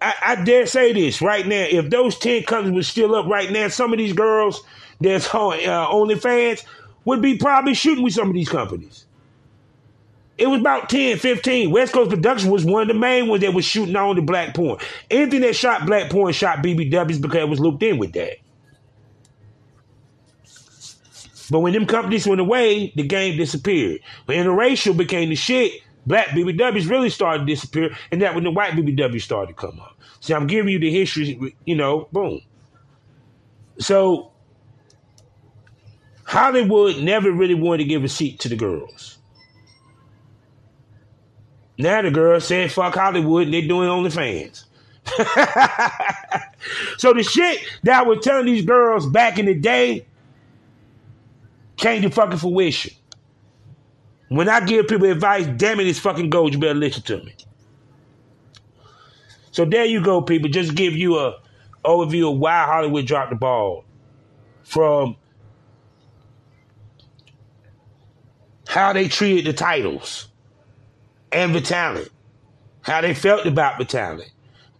I, 0.00 0.14
I, 0.22 0.44
dare 0.44 0.66
say 0.66 0.92
this 0.92 1.20
right 1.20 1.46
now, 1.46 1.66
if 1.68 1.90
those 1.90 2.18
10 2.18 2.44
companies 2.44 2.76
were 2.76 2.82
still 2.82 3.14
up 3.14 3.26
right 3.26 3.50
now, 3.50 3.68
some 3.68 3.92
of 3.92 3.98
these 3.98 4.12
girls 4.12 4.62
that's 5.00 5.26
uh, 5.34 5.38
OnlyFans 5.38 6.64
would 7.04 7.22
be 7.22 7.36
probably 7.36 7.74
shooting 7.74 8.04
with 8.04 8.14
some 8.14 8.28
of 8.28 8.34
these 8.34 8.48
companies. 8.48 9.06
It 10.36 10.46
was 10.46 10.60
about 10.60 10.88
10, 10.88 11.18
15. 11.18 11.72
West 11.72 11.92
Coast 11.92 12.10
Production 12.10 12.50
was 12.50 12.64
one 12.64 12.82
of 12.82 12.88
the 12.88 12.94
main 12.94 13.26
ones 13.26 13.42
that 13.42 13.52
was 13.52 13.64
shooting 13.64 13.96
on 13.96 14.14
the 14.14 14.22
black 14.22 14.54
porn. 14.54 14.78
Anything 15.10 15.40
that 15.40 15.56
shot 15.56 15.84
black 15.84 16.10
porn 16.10 16.32
shot 16.32 16.58
BBWs 16.58 17.20
because 17.20 17.40
it 17.40 17.48
was 17.48 17.58
looped 17.58 17.82
in 17.82 17.98
with 17.98 18.12
that. 18.12 18.36
But 21.50 21.60
when 21.60 21.72
them 21.72 21.86
companies 21.86 22.26
went 22.26 22.40
away, 22.40 22.92
the 22.94 23.02
game 23.02 23.36
disappeared. 23.36 24.00
When 24.26 24.38
interracial 24.38 24.96
became 24.96 25.30
the 25.30 25.34
shit, 25.34 25.72
black 26.08 26.28
BBWs 26.28 26.88
really 26.88 27.10
started 27.10 27.40
to 27.40 27.44
disappear, 27.46 27.96
and 28.10 28.20
that 28.22 28.34
when 28.34 28.44
the 28.44 28.50
white 28.50 28.72
BBWs 28.72 29.22
started 29.22 29.48
to 29.48 29.54
come 29.54 29.78
up. 29.80 29.96
See, 30.20 30.34
I'm 30.34 30.46
giving 30.46 30.72
you 30.72 30.78
the 30.78 30.90
history, 30.90 31.54
you 31.64 31.76
know, 31.76 32.08
boom. 32.10 32.40
So 33.78 34.32
Hollywood 36.24 36.98
never 36.98 37.30
really 37.30 37.54
wanted 37.54 37.84
to 37.84 37.88
give 37.88 38.04
a 38.04 38.08
seat 38.08 38.40
to 38.40 38.48
the 38.48 38.56
girls. 38.56 39.18
Now 41.78 42.02
the 42.02 42.10
girls 42.10 42.44
said 42.44 42.72
fuck 42.72 42.94
Hollywood 42.94 43.44
and 43.44 43.54
they're 43.54 43.62
doing 43.62 43.88
OnlyFans. 43.88 44.64
so 46.98 47.12
the 47.14 47.22
shit 47.22 47.60
that 47.84 48.00
I 48.00 48.02
was 48.02 48.18
telling 48.22 48.46
these 48.46 48.64
girls 48.64 49.06
back 49.06 49.38
in 49.38 49.46
the 49.46 49.54
day 49.54 50.04
came 51.76 52.02
to 52.02 52.10
fucking 52.10 52.38
fruition. 52.38 52.87
When 54.28 54.48
I 54.48 54.60
give 54.60 54.88
people 54.88 55.10
advice, 55.10 55.46
damn 55.56 55.80
it, 55.80 55.86
it's 55.86 55.98
fucking 55.98 56.30
gold. 56.30 56.52
You 56.52 56.60
better 56.60 56.74
listen 56.74 57.02
to 57.04 57.22
me. 57.24 57.34
So 59.50 59.64
there 59.64 59.84
you 59.84 60.02
go, 60.02 60.20
people. 60.20 60.50
Just 60.50 60.74
give 60.74 60.94
you 60.94 61.18
a 61.18 61.36
overview 61.84 62.32
of 62.32 62.38
why 62.38 62.64
Hollywood 62.64 63.06
dropped 63.06 63.30
the 63.30 63.36
ball 63.36 63.84
from 64.62 65.16
how 68.68 68.92
they 68.92 69.08
treated 69.08 69.46
the 69.46 69.52
titles 69.56 70.28
and 71.32 71.54
the 71.54 71.60
talent, 71.60 72.10
how 72.82 73.00
they 73.00 73.14
felt 73.14 73.46
about 73.46 73.78
the 73.78 73.84
talent, 73.84 74.30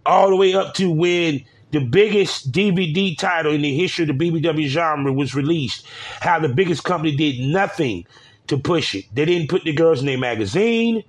all 0.05 0.29
the 0.29 0.37
way 0.37 0.55
up 0.55 0.75
to 0.75 0.91
when 0.91 1.45
the 1.71 1.81
biggest 1.81 2.53
DVD 2.53 3.17
title 3.17 3.53
in 3.53 3.63
the 3.63 3.75
history 3.75 4.09
of 4.09 4.17
the 4.17 4.31
BBW 4.31 4.67
genre 4.67 5.13
was 5.13 5.35
released, 5.35 5.87
how 6.21 6.39
the 6.39 6.49
biggest 6.49 6.85
company 6.85 7.17
did 7.17 7.41
nothing 7.41 8.07
to 8.49 8.59
push 8.59 8.95
it. 8.95 9.05
They 9.15 9.25
didn't 9.25 9.49
put 9.49 9.65
the 9.65 9.73
girls 9.73 10.01
in 10.01 10.07
their 10.07 10.19
magazine. 10.19 11.05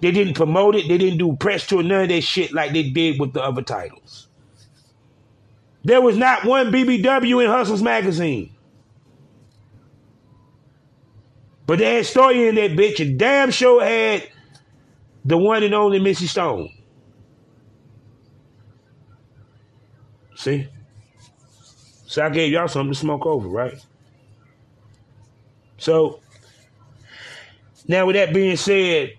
They 0.00 0.10
didn't 0.10 0.34
promote 0.34 0.74
it. 0.74 0.88
They 0.88 0.98
didn't 0.98 1.18
do 1.18 1.36
press 1.36 1.66
tour, 1.66 1.82
none 1.82 2.02
of 2.02 2.08
that 2.10 2.22
shit 2.22 2.52
like 2.52 2.72
they 2.72 2.90
did 2.90 3.18
with 3.18 3.32
the 3.32 3.42
other 3.42 3.62
titles. 3.62 4.28
There 5.84 6.00
was 6.00 6.16
not 6.16 6.44
one 6.44 6.72
BBW 6.72 7.44
in 7.44 7.50
Hustler's 7.50 7.82
magazine. 7.82 8.52
But 11.66 11.78
they 11.78 11.96
had 11.96 12.06
story 12.06 12.48
in 12.48 12.54
that 12.56 12.72
bitch, 12.72 13.00
and 13.00 13.18
damn 13.18 13.50
sure 13.50 13.84
had 13.84 14.28
the 15.24 15.36
one 15.36 15.62
and 15.62 15.74
only 15.74 15.98
Missy 15.98 16.26
Stone. 16.26 16.70
See? 20.36 20.68
So 22.06 22.24
I 22.24 22.30
gave 22.30 22.52
y'all 22.52 22.68
something 22.68 22.92
to 22.92 22.98
smoke 22.98 23.26
over, 23.26 23.48
right? 23.48 23.84
So 25.78 26.20
now 27.88 28.06
with 28.06 28.16
that 28.16 28.32
being 28.32 28.56
said, 28.56 29.12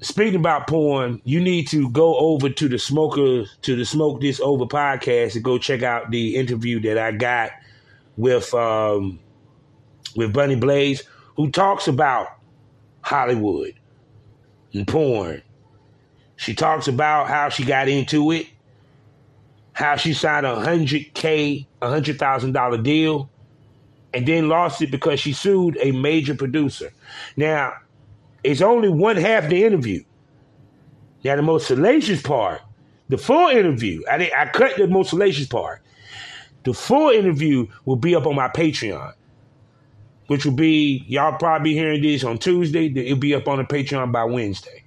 speaking 0.00 0.40
about 0.40 0.66
porn, 0.66 1.20
you 1.24 1.40
need 1.40 1.68
to 1.68 1.90
go 1.90 2.16
over 2.18 2.48
to 2.48 2.68
the 2.68 2.78
smoker 2.78 3.44
to 3.62 3.76
the 3.76 3.84
smoke 3.84 4.20
this 4.20 4.40
over 4.40 4.64
podcast 4.64 5.34
and 5.34 5.44
go 5.44 5.58
check 5.58 5.82
out 5.82 6.10
the 6.10 6.36
interview 6.36 6.80
that 6.80 6.98
I 6.98 7.12
got 7.12 7.50
with 8.16 8.52
um 8.54 9.18
with 10.14 10.32
Bunny 10.32 10.56
Blaze 10.56 11.02
who 11.36 11.50
talks 11.50 11.86
about 11.86 12.28
Hollywood 13.02 13.74
and 14.72 14.86
porn. 14.86 15.42
She 16.36 16.54
talks 16.54 16.88
about 16.88 17.28
how 17.28 17.48
she 17.48 17.64
got 17.64 17.88
into 17.88 18.30
it, 18.30 18.46
how 19.72 19.96
she 19.96 20.12
signed 20.12 20.46
a 20.46 20.58
hundred 20.58 21.14
K, 21.14 21.66
a 21.80 21.88
hundred 21.88 22.18
thousand 22.18 22.52
dollar 22.52 22.78
deal, 22.78 23.30
and 24.16 24.26
then 24.26 24.48
lost 24.48 24.80
it 24.80 24.90
because 24.90 25.20
she 25.20 25.32
sued 25.34 25.76
a 25.80 25.92
major 25.92 26.34
producer. 26.34 26.90
Now, 27.36 27.74
it's 28.42 28.62
only 28.62 28.88
one 28.88 29.16
half 29.16 29.48
the 29.48 29.62
interview. 29.62 30.02
Now, 31.22 31.36
the 31.36 31.42
most 31.42 31.66
salacious 31.66 32.22
part, 32.22 32.62
the 33.10 33.18
full 33.18 33.48
interview, 33.50 34.02
I, 34.10 34.32
I 34.34 34.46
cut 34.46 34.76
the 34.76 34.88
most 34.88 35.10
salacious 35.10 35.46
part. 35.46 35.82
The 36.64 36.72
full 36.72 37.10
interview 37.10 37.66
will 37.84 37.96
be 37.96 38.16
up 38.16 38.26
on 38.26 38.34
my 38.34 38.48
Patreon 38.48 39.12
which 40.26 40.44
will 40.44 40.52
be 40.52 41.04
y'all 41.06 41.38
probably 41.38 41.72
hearing 41.72 42.02
this 42.02 42.24
on 42.24 42.38
Tuesday. 42.38 42.86
It'll 42.86 43.16
be 43.18 43.34
up 43.34 43.46
on 43.46 43.58
the 43.58 43.64
Patreon 43.64 44.10
by 44.10 44.24
Wednesday. 44.24 44.82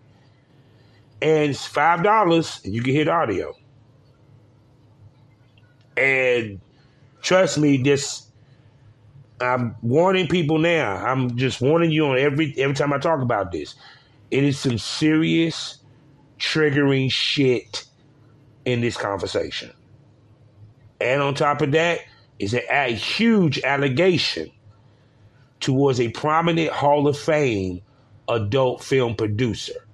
And 1.22 1.52
it's 1.52 1.66
five 1.66 2.04
dollars 2.04 2.60
and 2.64 2.74
you 2.74 2.82
can 2.82 2.94
hear 2.94 3.06
the 3.06 3.12
audio. 3.12 3.56
And 5.96 6.60
trust 7.22 7.58
me, 7.58 7.78
this 7.78 8.29
I'm 9.42 9.76
warning 9.82 10.28
people 10.28 10.58
now. 10.58 10.98
I'm 10.98 11.38
just 11.38 11.62
warning 11.62 11.92
you 11.92 12.08
on 12.08 12.18
every 12.18 12.54
every 12.58 12.76
time 12.76 12.94
I 12.94 12.98
talk 12.98 13.22
about 13.22 13.52
this. 13.52 13.76
It 14.32 14.44
is 14.44 14.60
some 14.60 14.78
serious 14.78 15.78
triggering 16.38 17.12
shit 17.12 17.86
in 18.66 18.82
this 18.82 18.98
conversation. 18.98 19.72
And 21.02 21.22
on 21.22 21.34
top 21.34 21.62
of 21.62 21.72
that, 21.72 22.02
is 22.40 22.54
a, 22.54 22.64
a 22.70 22.94
huge 22.94 23.60
allegation 23.64 24.50
towards 25.60 26.00
a 26.00 26.10
prominent 26.10 26.72
Hall 26.72 27.08
of 27.08 27.18
Fame 27.18 27.82
adult 28.30 28.84
film 28.84 29.16
producer 29.16 29.86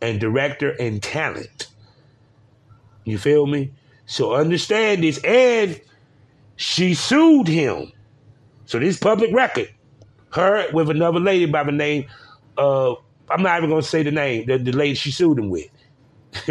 and 0.00 0.18
director 0.18 0.70
and 0.80 1.02
talent. 1.02 1.68
You 3.04 3.18
feel 3.18 3.46
me? 3.46 3.72
So 4.06 4.34
understand 4.34 5.04
this. 5.04 5.22
And 5.22 5.80
she 6.56 6.94
sued 6.94 7.48
him. 7.48 7.92
So 8.72 8.78
this 8.78 8.98
public 8.98 9.32
record. 9.32 9.68
Her 10.30 10.66
with 10.72 10.88
another 10.88 11.20
lady 11.20 11.44
by 11.44 11.62
the 11.62 11.72
name 11.72 12.06
of, 12.56 12.96
I'm 13.28 13.42
not 13.42 13.58
even 13.58 13.68
going 13.68 13.82
to 13.82 13.88
say 13.88 14.02
the 14.02 14.10
name, 14.10 14.46
the, 14.46 14.56
the 14.56 14.72
lady 14.72 14.94
she 14.94 15.10
sued 15.10 15.38
him 15.38 15.50
with. 15.50 15.68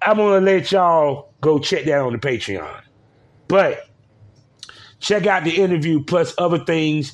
I'm 0.00 0.16
going 0.16 0.44
to 0.44 0.50
let 0.50 0.72
y'all 0.72 1.32
go 1.42 1.58
check 1.58 1.84
that 1.84 1.98
on 1.98 2.12
the 2.12 2.18
Patreon. 2.18 2.80
But 3.48 3.86
Check 5.04 5.26
out 5.26 5.44
the 5.44 5.54
interview 5.60 6.02
plus 6.02 6.34
other 6.38 6.64
things 6.64 7.12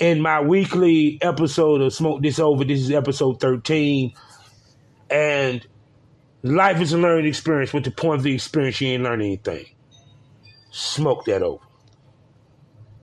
in 0.00 0.20
my 0.20 0.40
weekly 0.40 1.16
episode 1.22 1.80
of 1.80 1.92
Smoke 1.92 2.22
This 2.22 2.40
Over. 2.40 2.64
This 2.64 2.80
is 2.80 2.90
episode 2.90 3.38
13. 3.38 4.12
And 5.10 5.64
life 6.42 6.80
is 6.80 6.92
a 6.92 6.98
learning 6.98 7.26
experience. 7.26 7.72
With 7.72 7.84
the 7.84 7.92
point 7.92 8.16
of 8.16 8.22
the 8.24 8.34
experience, 8.34 8.80
you 8.80 8.88
ain't 8.88 9.04
learning 9.04 9.28
anything. 9.28 9.66
Smoke 10.72 11.24
that 11.26 11.44
over. 11.44 11.62